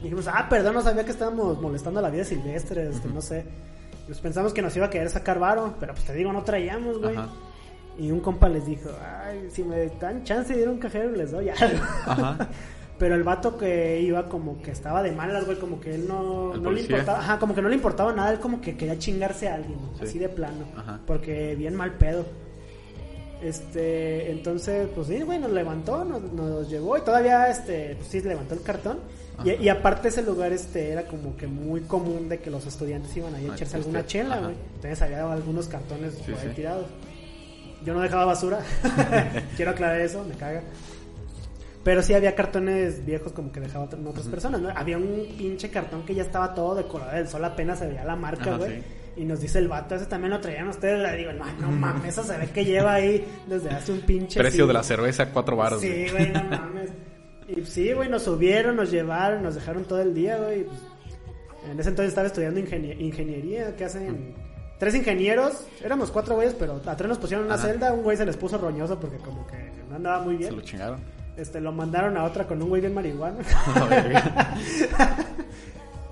[0.01, 3.45] Dijimos, ah, perdón, no sabía que estábamos molestando a la vida silvestre, este, no sé.
[4.05, 6.99] Pues pensamos que nos iba a querer sacar varo, pero pues te digo, no traíamos,
[6.99, 7.15] güey.
[7.15, 7.30] Ajá.
[7.97, 8.89] Y un compa les dijo,
[9.26, 11.84] ay, si me dan chance de ir a un cajero, les doy algo.
[12.05, 12.38] Ajá.
[12.98, 16.54] Pero el vato que iba como que estaba de malas, güey, como que él no,
[16.54, 18.98] ¿El no le importaba, ajá, como que no le importaba nada, él como que quería
[18.98, 20.06] chingarse a alguien, Sí.
[20.06, 21.00] así de plano, Ajá.
[21.06, 22.26] porque bien mal pedo.
[23.41, 28.22] Este, entonces, pues sí, güey, nos levantó, nos, nos llevó y todavía, este, pues sí,
[28.22, 29.00] levantó el cartón.
[29.43, 33.36] Y, aparte ese lugar, este, era como que muy común de que los estudiantes iban
[33.36, 34.56] ahí a echarse alguna chela, güey.
[34.76, 36.56] Entonces había algunos cartones Sí, por ahí sí.
[36.56, 36.86] tirados.
[37.84, 38.60] Yo no dejaba basura.
[39.58, 40.62] Quiero aclarar eso, me caga.
[41.86, 44.70] Pero sí había cartones viejos como que dejaban otras, personas, ¿no?
[44.76, 48.16] Había un pinche cartón que ya estaba todo decorado del sol, apenas se veía la
[48.18, 48.78] marca, güey.
[48.82, 48.84] sí.
[49.18, 51.00] Y nos dice el vato, ese también lo traían ustedes.
[51.00, 54.38] Le digo, no, no mames, eso se ve que lleva ahí desde hace un pinche
[54.40, 54.68] Precio siglo".
[54.68, 55.80] de la cerveza, cuatro baros.
[55.80, 56.90] Sí, güey, no mames.
[57.48, 60.64] Y sí, güey, nos subieron, nos llevaron, nos dejaron todo el día, güey.
[60.66, 60.80] pues,
[61.72, 64.34] en ese entonces estaba estudiando ingenie- ingeniería, que hacen
[64.80, 67.68] tres ingenieros, éramos cuatro güeyes, pero a tres nos pusieron una Ajá.
[67.68, 70.56] celda, un güey se les puso roñoso porque como que no andaba muy Se bien.
[70.58, 71.00] lo chingaron.
[71.38, 73.38] Este, lo mandaron a otra con un güey bien marihuana.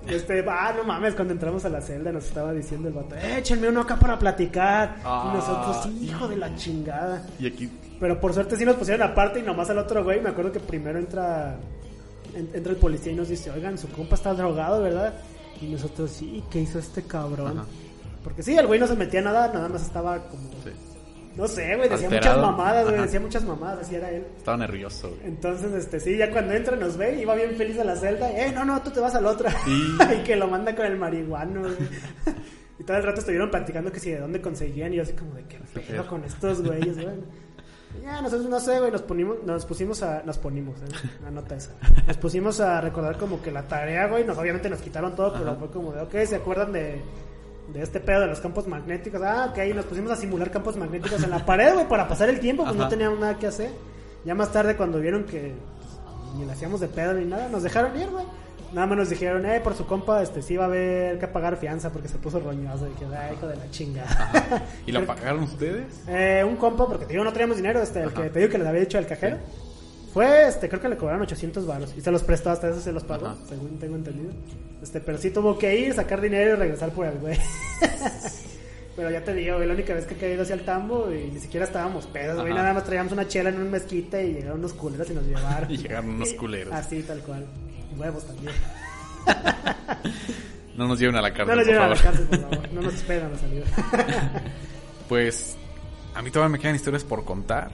[0.06, 3.70] Este, ah, no mames, cuando entramos a la celda nos estaba diciendo el vato, échenme
[3.70, 4.96] uno acá para platicar.
[5.02, 5.30] Ah.
[5.32, 7.22] y nosotros, hijo de la chingada.
[7.38, 10.20] y aquí, Pero por suerte sí nos pusieron aparte y nomás al otro güey.
[10.20, 11.56] Me acuerdo que primero entra
[12.34, 15.14] en- entra el policía y nos dice, oigan, su compa está drogado, ¿verdad?
[15.62, 17.60] Y nosotros, sí, ¿qué hizo este cabrón?
[17.60, 17.66] Ajá.
[18.22, 20.50] Porque sí, el güey no se metía nada, nada más estaba como...
[20.64, 20.70] sí,
[21.36, 22.38] No sé, güey, decía Alterado.
[22.38, 24.24] muchas mamadas, güey, decía muchas mamadas, así era él.
[24.36, 25.20] estaba nervioso, güey.
[25.24, 28.30] Entonces, este, sí, ya cuando entra nos ve, iba bien feliz a la celda.
[28.30, 29.48] Eh, no, no, tú te vas al otro.
[29.64, 29.98] Sí.
[30.20, 31.74] y que lo manda con el marihuano, güey.
[32.78, 34.92] y todo el rato estuvieron platicando que si de dónde conseguían.
[34.92, 37.16] Y yo así como de qué pedo con estos güeyes, güey.
[38.02, 40.22] Ya, nosotros no sé, güey, nos, ponimos, nos pusimos a...
[40.24, 41.08] Nos ponimos, ¿eh?
[41.26, 41.72] Anota esa.
[42.06, 44.24] Nos pusimos a recordar como que la tarea, güey.
[44.24, 45.60] Nos, obviamente nos quitaron todo, pero Ajá.
[45.60, 47.00] fue como de, ok, ¿se acuerdan de...
[47.72, 49.20] De este pedo de los campos magnéticos.
[49.22, 52.38] Ah, ok, nos pusimos a simular campos magnéticos en la pared, güey, para pasar el
[52.40, 53.70] tiempo, pues no teníamos nada que hacer.
[54.24, 57.62] Ya más tarde, cuando vieron que pues, ni le hacíamos de pedo ni nada, nos
[57.62, 58.24] dejaron ir, güey.
[58.72, 61.56] Nada más nos dijeron, eh, por su compa, este, sí va a haber que pagar
[61.58, 62.88] fianza porque se puso roñoso.
[62.88, 64.62] Y que, ay, hijo de la chingada.
[64.84, 65.86] ¿Y la pagaron ustedes?
[66.08, 68.22] Eh, un compa, porque te digo, no teníamos dinero, este, el Ajá.
[68.24, 69.38] que te digo que les había dicho el cajero.
[70.14, 72.92] Fue, este, creo que le cobraron 800 baros y se los prestó, hasta eso se
[72.92, 73.36] los pagó, Ajá.
[73.48, 74.30] según tengo entendido.
[74.80, 77.36] Este, pero sí tuvo que ir, sacar dinero y regresar por el güey.
[78.96, 81.32] pero ya te digo, güey, la única vez que he caído hacia el tambo y
[81.32, 84.60] ni siquiera estábamos pedos, güey, nada más traíamos una chela en un mezquite y llegaron
[84.60, 85.68] unos culeros y nos llevaron.
[85.72, 86.72] Y llegaron unos culeros.
[86.72, 87.44] Así, tal cual.
[87.92, 88.54] Y huevos también.
[90.76, 92.72] No nos lleven a la No cárcel, nos por lleven a la cárcel, por favor.
[92.72, 94.42] No nos esperan a la salida.
[95.08, 95.56] Pues
[96.14, 97.70] a mí todavía me quedan historias por contar.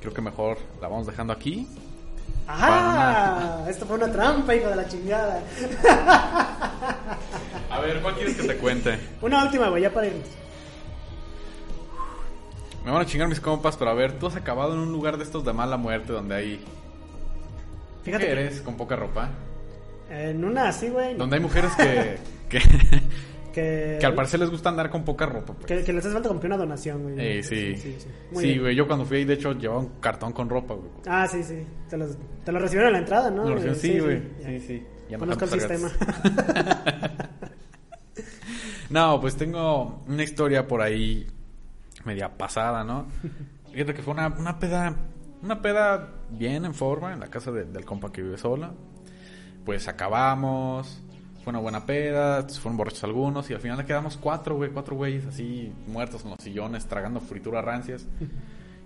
[0.00, 1.66] Creo que mejor la vamos dejando aquí.
[2.46, 3.64] ¡Ah!
[3.68, 5.40] Esto fue una trampa, hijo de la chingada.
[7.70, 8.98] A ver, ¿cuál quieres que te cuente?
[9.22, 10.28] Una última, güey, ya para irnos.
[12.84, 15.16] Me van a chingar mis compas, pero a ver, tú has acabado en un lugar
[15.16, 16.64] de estos de mala muerte donde hay
[18.04, 19.30] Fíjate que mujeres con poca ropa.
[20.10, 21.14] en una así, güey.
[21.14, 22.18] Donde hay mujeres que,
[22.50, 22.60] que,
[23.54, 25.54] Que, que al parecer les gusta andar con poca ropa.
[25.54, 25.66] pues.
[25.66, 27.14] que, que les hace falta que una donación, güey.
[27.18, 27.76] Eh, sí.
[27.76, 28.08] sí, sí.
[28.58, 30.88] Güey, yo cuando fui ahí, de hecho, llevaba un cartón con ropa, güey.
[31.06, 31.64] Ah, sí, sí.
[31.88, 32.06] Te lo,
[32.44, 33.48] te lo recibieron en la entrada, ¿no?
[33.48, 34.22] Lo Eh, recibieron, sí, güey.
[34.40, 34.46] ya.
[34.60, 34.86] Sí, sí.
[35.08, 35.88] Ya no Conozco el sistema.
[38.90, 41.26] No, pues tengo una historia por ahí
[42.04, 43.06] media pasada, ¿no?
[43.72, 44.94] Fíjate que fue una, una peda,
[45.42, 48.72] una peda bien en forma en la casa de- del compa que vive sola.
[49.64, 51.02] Pues acabamos,
[51.44, 54.96] fue una buena peda, fueron borrachos algunos y al final le quedamos cuatro, güey, cuatro
[54.96, 58.06] güeyes así muertos en los sillones, tragando frituras rancias.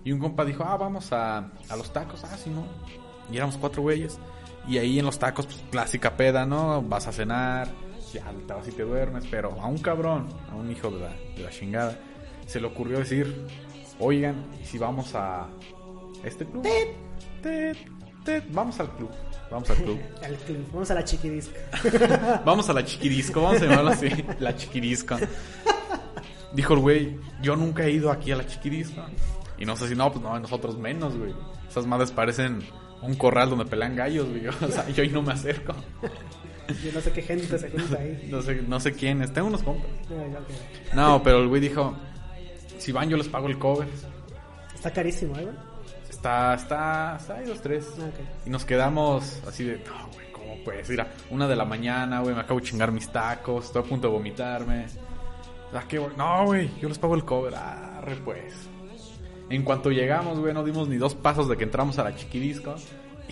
[0.01, 2.65] Y un compa dijo, ah, vamos a, a los tacos, ah, sí, no.
[3.29, 4.17] Y éramos cuatro güeyes.
[4.65, 6.81] Y ahí en los tacos, pues clásica peda, ¿no?
[6.81, 7.67] Vas a cenar,
[8.13, 11.09] ya te vas y te duermes, pero a un cabrón, a un hijo de la,
[11.35, 11.99] de la chingada,
[12.45, 13.45] se le ocurrió decir,
[13.99, 15.47] oigan, ¿y si vamos a
[16.23, 16.63] este club?
[16.63, 17.77] Tet,
[18.23, 19.11] tet, vamos al club,
[19.51, 19.99] vamos al club.
[20.23, 20.67] El club.
[20.71, 21.59] Vamos a la chiquidisca.
[22.45, 25.17] Vamos a la chiquirisco, vamos a llamarlo así, la chiquirisco.
[26.53, 29.01] Dijo el güey, yo nunca he ido aquí a la chiquirisco.
[29.57, 31.33] Y no sé si no, pues no, nosotros menos, güey.
[31.69, 32.63] Esas madres parecen
[33.01, 34.47] un corral donde pelean gallos, güey.
[34.61, 35.75] O sea, yo ahí no me acerco.
[36.83, 38.27] Yo no sé qué gente se junta ahí.
[38.29, 39.89] No sé, no sé quiénes, tengo unos compas.
[40.09, 40.93] Ok.
[40.95, 41.95] No, pero el güey dijo,
[42.77, 43.87] si van yo les pago el cover.
[44.73, 45.55] Está carísimo, ¿eh, güey?
[46.19, 47.87] Está, está, está ahí los tres.
[48.45, 52.35] Y nos quedamos así de, no, güey, ¿cómo pues, mira, una de la mañana, güey,
[52.35, 54.87] me acabo de chingar mis tacos, estoy a punto de vomitarme.
[55.73, 56.15] Ah, qué bueno.
[56.17, 57.55] No, güey, yo les pago el cover.
[57.55, 58.53] Arre, pues.
[59.49, 62.75] En cuanto llegamos, güey, no dimos ni dos pasos de que entramos a la chiquidisco.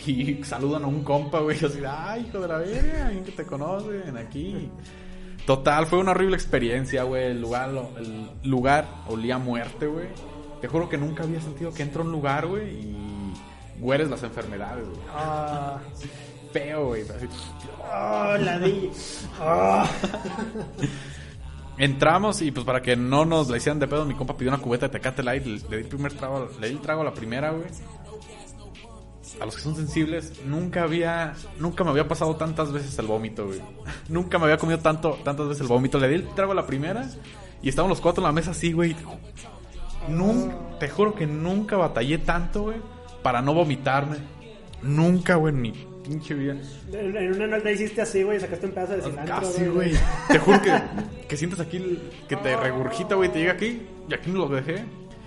[0.05, 3.43] Y saludan a un compa, güey, así, ay, hijo de la verga, alguien que te
[3.45, 4.71] conocen aquí.
[5.45, 7.31] Total, fue una horrible experiencia, güey.
[7.31, 10.07] El lugar, lo- el lugar olía a muerte, güey.
[10.61, 13.33] Te juro que nunca había sentido que entro a un lugar, güey, y
[13.79, 14.99] hueles las enfermedades, güey.
[15.13, 15.79] Ah,
[16.51, 17.03] Feo, güey.
[17.03, 17.27] así.
[17.79, 18.89] oh, la di.
[19.39, 19.89] Ah.
[21.77, 24.61] Entramos y pues para que no nos la hicieran de pedo, mi compa pidió una
[24.61, 27.05] cubeta de Tecate Light, le, le di el primer trago, le di el trago a
[27.05, 27.67] la primera, güey.
[29.39, 33.45] A los que son sensibles, nunca había, nunca me había pasado tantas veces el vómito,
[33.45, 33.61] güey.
[34.09, 35.99] Nunca me había comido tanto, tantas veces el vómito.
[35.99, 37.07] Le di el trago a la primera
[37.61, 38.95] y estábamos los cuatro en la mesa así, güey.
[40.09, 42.77] Nun- te juro que nunca batallé tanto, güey,
[43.23, 44.17] para no vomitarme.
[44.81, 45.71] Nunca, güey, en mi
[46.03, 46.55] pinche vida.
[46.93, 49.35] En una no le hiciste así, güey, sacaste un pedazo de cilantro.
[49.41, 49.91] Casi, güey.
[50.29, 50.71] Te juro que,
[51.27, 51.99] que sientes aquí
[52.29, 54.85] que te regurgita, güey, te llega aquí y aquí me lo dejé.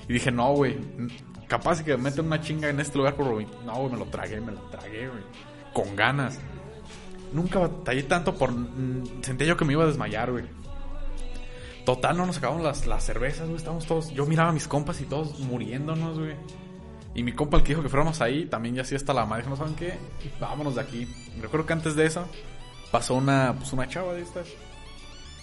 [0.08, 0.76] Y dije, no, güey,
[1.48, 3.56] capaz que me meten una chinga en este lugar por vomitar.
[3.66, 5.22] No, güey, me lo tragué, me lo tragué, güey.
[5.74, 6.38] Con ganas.
[7.32, 8.50] Nunca batallé tanto por...
[8.52, 10.44] mm, Sentía yo que me iba a desmayar, güey.
[11.84, 13.56] Total, no nos acabamos las, las cervezas, güey.
[13.56, 14.10] Estábamos todos...
[14.10, 16.34] Yo miraba a mis compas y todos muriéndonos, güey.
[17.14, 19.42] Y mi compa, el que dijo que fuéramos ahí, también ya así hasta la madre.
[19.42, 19.94] Dijo, no saben qué,
[20.38, 21.08] vámonos de aquí.
[21.40, 22.24] Recuerdo que antes de eso
[22.90, 24.46] pasó una, pues una chava de estas.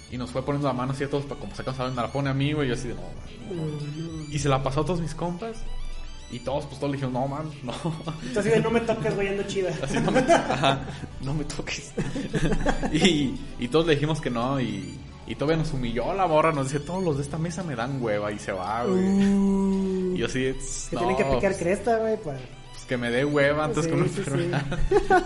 [0.09, 2.11] Y nos fue poniendo la mano así a todos para como se cansaban, me la
[2.11, 2.67] pone a mí, güey.
[2.67, 4.33] Y yo así de, no, man, no".
[4.33, 5.57] Y se la pasó a todos mis compas.
[6.29, 7.73] Y todos, pues todos le dijeron, no, man, no.
[8.21, 9.71] Entonces, así de, no me toques, güey, ando chida.
[9.81, 10.81] Así no me, ajá,
[11.21, 11.93] no me toques.
[12.91, 14.59] y, y todos le dijimos que no.
[14.59, 16.51] Y, y todavía nos humilló la morra.
[16.51, 18.31] Nos dice, todos los de esta mesa me dan hueva.
[18.31, 19.03] Y se va, güey.
[19.03, 22.39] Y yo así, de, Que no, tienen que picar pues, cresta, güey, para...
[22.71, 24.19] pues que me dé hueva antes Sí, que una sí, sí.
[24.19, 24.65] enfermedad.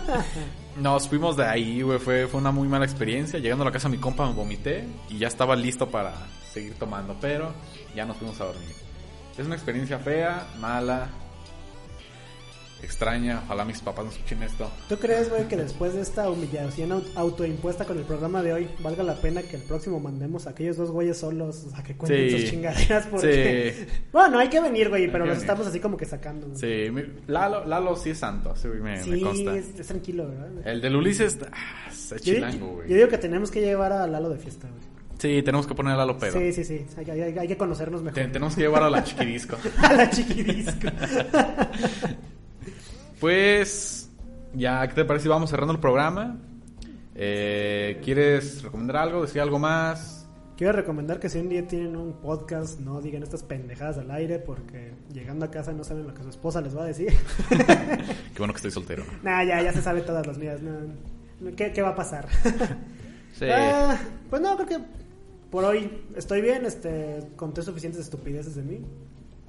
[0.77, 1.99] Nos fuimos de ahí, güey.
[1.99, 3.39] Fue, fue una muy mala experiencia.
[3.39, 6.13] Llegando a la casa mi compa me vomité y ya estaba listo para
[6.51, 7.53] seguir tomando, pero
[7.95, 8.75] ya nos fuimos a dormir.
[9.37, 11.09] Es una experiencia fea, mala,
[12.85, 13.41] extraña.
[13.45, 14.69] Ojalá mis papás no escuchen esto.
[14.89, 18.67] ¿Tú crees, güey, que después de esta humillación au- autoimpuesta con el programa de hoy,
[18.79, 22.29] valga la pena que el próximo mandemos a aquellos dos güeyes solos a que cuenten
[22.29, 22.39] Sí.
[22.41, 23.07] sus chingaderas?
[23.07, 23.75] Porque...
[23.77, 23.85] Sí.
[24.11, 25.39] Bueno, hay que venir, güey, pero venir.
[25.39, 26.47] estamos así como que sacando.
[26.47, 26.59] güey.
[26.59, 29.55] Sí, mi- Lalo, Lalo sí es santo, sí, me, me Sí, consta.
[29.57, 30.67] es, es tranquilo, ¿verdad?
[30.67, 32.93] El del Ulises, ah, es Yo, chilango, yo güey.
[32.93, 34.91] digo que tenemos que llevar a Lalo de fiesta, güey.
[35.19, 36.39] Sí, tenemos que poner a Lalo pedo.
[36.39, 36.83] Sí, sí, sí.
[36.97, 38.15] Hay, que- hay- hay que conocernos mejor.
[38.15, 39.55] Te- tenemos que llevar a la chiquidisco.
[39.77, 40.87] a la chiquidisco.
[43.21, 44.09] Pues,
[44.55, 46.39] ya, ¿qué te parece vamos cerrando el programa?
[47.13, 49.21] Eh, ¿Quieres recomendar algo?
[49.21, 50.27] ¿Decir algo más?
[50.57, 54.39] Quiero recomendar que si un día tienen un podcast, no digan estas pendejadas al aire
[54.39, 57.13] porque llegando a casa no saben lo que su esposa les va a decir.
[57.49, 59.03] Qué bueno que estoy soltero.
[59.21, 60.59] nah, ya, ya se sabe todas las mías.
[60.59, 62.27] No, ¿Qué, qué va a pasar?
[63.33, 63.45] Sí.
[63.49, 63.97] Ah,
[64.29, 64.79] pues no, creo que
[65.49, 66.65] por hoy estoy bien.
[66.65, 68.81] Este, conté suficientes estupideces de mí.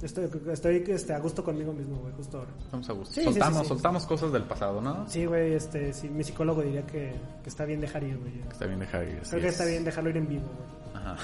[0.03, 2.50] Estoy, estoy este, a gusto conmigo mismo, güey, justo ahora.
[2.59, 3.14] Estamos a gusto.
[3.14, 3.68] Sí, soltamos, sí, sí.
[3.68, 5.09] soltamos cosas del pasado, ¿no?
[5.09, 8.32] Sí, güey, este, sí, mi psicólogo diría que, que está bien dejar ir, güey.
[8.50, 9.20] Está bien dejar ir.
[9.20, 11.05] que está bien dejarlo ir en vivo, güey.
[11.05, 11.16] Ajá.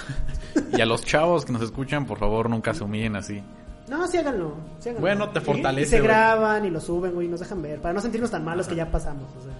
[0.79, 3.43] Y a los chavos que nos escuchan, por favor, nunca se humillen así.
[3.89, 4.55] No, sí háganlo.
[4.79, 5.01] sí háganlo.
[5.01, 6.09] Bueno, te fortalece, Y, se güey.
[6.09, 7.81] graban y lo suben, güey, y nos dejan ver.
[7.81, 9.55] Para no sentirnos tan malos que ya pasamos, o sea.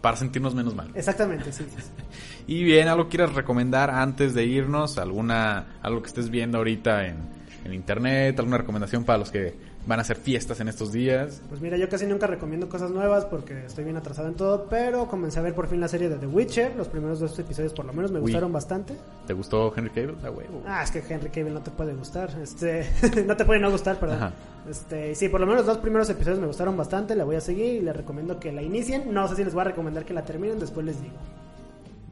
[0.00, 0.90] Para sentirnos menos mal.
[0.94, 1.64] Exactamente, sí.
[1.64, 1.90] sí, sí.
[2.46, 4.96] Y bien, ¿algo quieras recomendar antes de irnos?
[4.96, 8.38] ¿Alguna, algo que estés viendo ahorita en, en internet?
[8.38, 9.54] ¿Alguna recomendación para los que
[9.86, 11.42] van a hacer fiestas en estos días?
[11.48, 15.08] Pues mira, yo casi nunca recomiendo cosas nuevas porque estoy bien atrasado en todo, pero
[15.08, 16.76] comencé a ver por fin la serie de The Witcher.
[16.76, 18.22] Los primeros dos episodios por lo menos me Uy.
[18.22, 18.94] gustaron bastante.
[19.26, 20.62] ¿Te gustó Henry huevo.
[20.66, 22.30] Ah, es que Henry Cavill no te puede gustar.
[22.42, 22.86] Este,
[23.26, 24.16] no te puede no gustar, perdón.
[24.16, 24.32] Ajá.
[24.68, 27.14] Este, sí, por lo menos los dos primeros episodios me gustaron bastante.
[27.16, 29.12] La voy a seguir y les recomiendo que la inicien.
[29.12, 31.14] No sé si les voy a recomendar que la terminen, después les digo.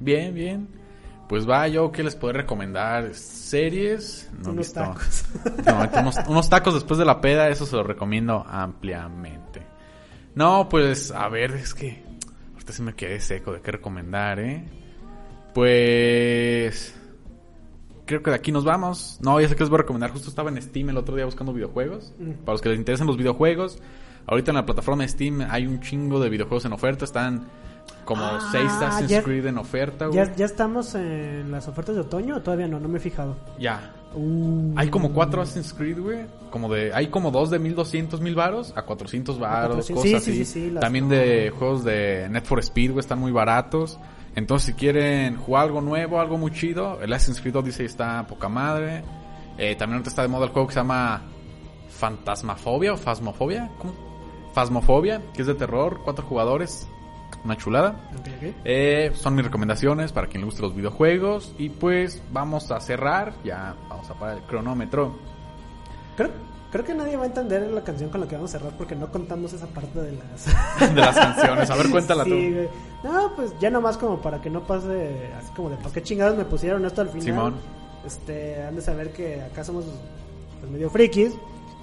[0.01, 0.69] Bien, bien.
[1.29, 4.31] Pues va, yo que les puedo recomendar series.
[4.33, 4.81] No he Unos visto.
[4.81, 5.25] tacos.
[5.67, 9.63] No, unos, unos tacos después de la peda, eso se lo recomiendo ampliamente.
[10.35, 12.03] No, pues, a ver, es que
[12.55, 14.65] ahorita sí me quedé seco de qué recomendar, ¿eh?
[15.55, 16.95] Pues...
[18.07, 19.19] Creo que de aquí nos vamos.
[19.23, 20.11] No, ya sé que les voy a recomendar.
[20.13, 22.15] Justo estaba en Steam el otro día buscando videojuegos.
[22.19, 22.31] Mm.
[22.45, 23.83] Para los que les interesan los videojuegos.
[24.27, 27.05] Ahorita en la plataforma de Steam hay un chingo de videojuegos en oferta.
[27.05, 27.49] Están
[28.05, 30.17] como Ah, seis Assassin's ya- Creed en oferta, güey.
[30.17, 32.81] ¿Ya, ¿Ya estamos en las ofertas de otoño o todavía no?
[32.81, 33.37] No me he fijado.
[33.59, 33.93] Ya.
[34.15, 34.73] Uh.
[34.77, 36.21] Hay como cuatro Assassin's Creed, güey.
[36.51, 40.33] Como de, hay como dos de 1200 mil varos a 400 varos, 400, cosas sí,
[40.33, 40.45] sí, así.
[40.47, 43.99] sí, sí, las- También de juegos de Net for Speed, güey, están muy baratos.
[44.35, 48.49] Entonces, si quieren jugar algo nuevo, algo muy chido, el Assassin's Creed Odyssey está poca
[48.49, 49.03] madre.
[49.59, 51.23] Eh, también ahorita está de moda el juego que se llama
[51.91, 53.71] Fantasmafobia o Phasmophobia.
[53.79, 53.93] ¿Cómo?
[54.55, 56.89] Phasmophobia, que es de terror, cuatro jugadores.
[57.45, 57.91] Una chulada.
[58.19, 58.55] Ok, ok.
[58.65, 61.55] Eh, son mis recomendaciones para quien le guste los videojuegos.
[61.59, 63.35] Y pues vamos a cerrar.
[63.45, 65.17] Ya vamos a parar el cronómetro.
[66.17, 66.31] Creo,
[66.73, 68.97] creo que nadie va a entender la canción con la que vamos a cerrar porque
[68.97, 70.47] no contamos esa parte de las...
[70.95, 71.71] De las canciones.
[71.71, 72.37] A ver, cuéntala Sí, tú.
[72.37, 72.69] güey.
[73.05, 76.37] No, pues ya nomás como para que no pase así como de ¿para qué chingados
[76.37, 77.23] me pusieron esto al final?
[77.25, 77.55] Simón.
[78.05, 79.85] Este, han de saber que acá somos
[80.61, 81.35] pues, medio frikis.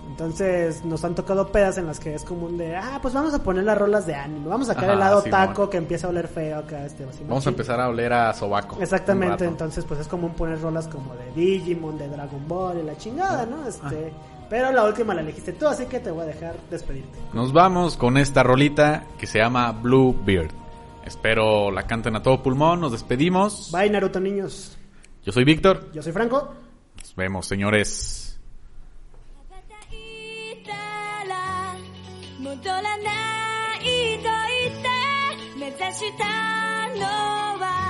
[0.08, 3.44] Entonces nos han tocado pedas en las que es común de, ah, pues vamos a
[3.44, 5.48] poner las rolas de anime, vamos a sacar el Ajá, lado Simón.
[5.48, 8.34] taco que empieza a oler feo acá, este, así, Vamos a empezar a oler a
[8.34, 8.78] sobaco.
[8.82, 12.96] Exactamente, entonces pues es común poner rolas como de Digimon, de Dragon Ball y la
[12.98, 13.68] chingada, ¿no?
[13.68, 14.14] Este,
[14.50, 17.18] pero la última la elegiste tú, así que te voy a dejar despedirte.
[17.34, 20.52] Nos vamos con esta rolita que se llama Blue Beard.
[21.04, 22.80] Espero la canten a todo pulmón.
[22.80, 23.72] Nos despedimos.
[23.72, 24.78] Bye Naruto niños.
[25.24, 25.92] Yo soy Víctor.
[25.94, 26.54] Yo soy Franco.
[26.98, 28.25] Nos vemos, señores.
[32.56, 32.88] 戻らな
[33.76, 34.30] いと
[34.64, 34.88] 言って
[35.60, 36.24] 目指した
[36.96, 37.85] のは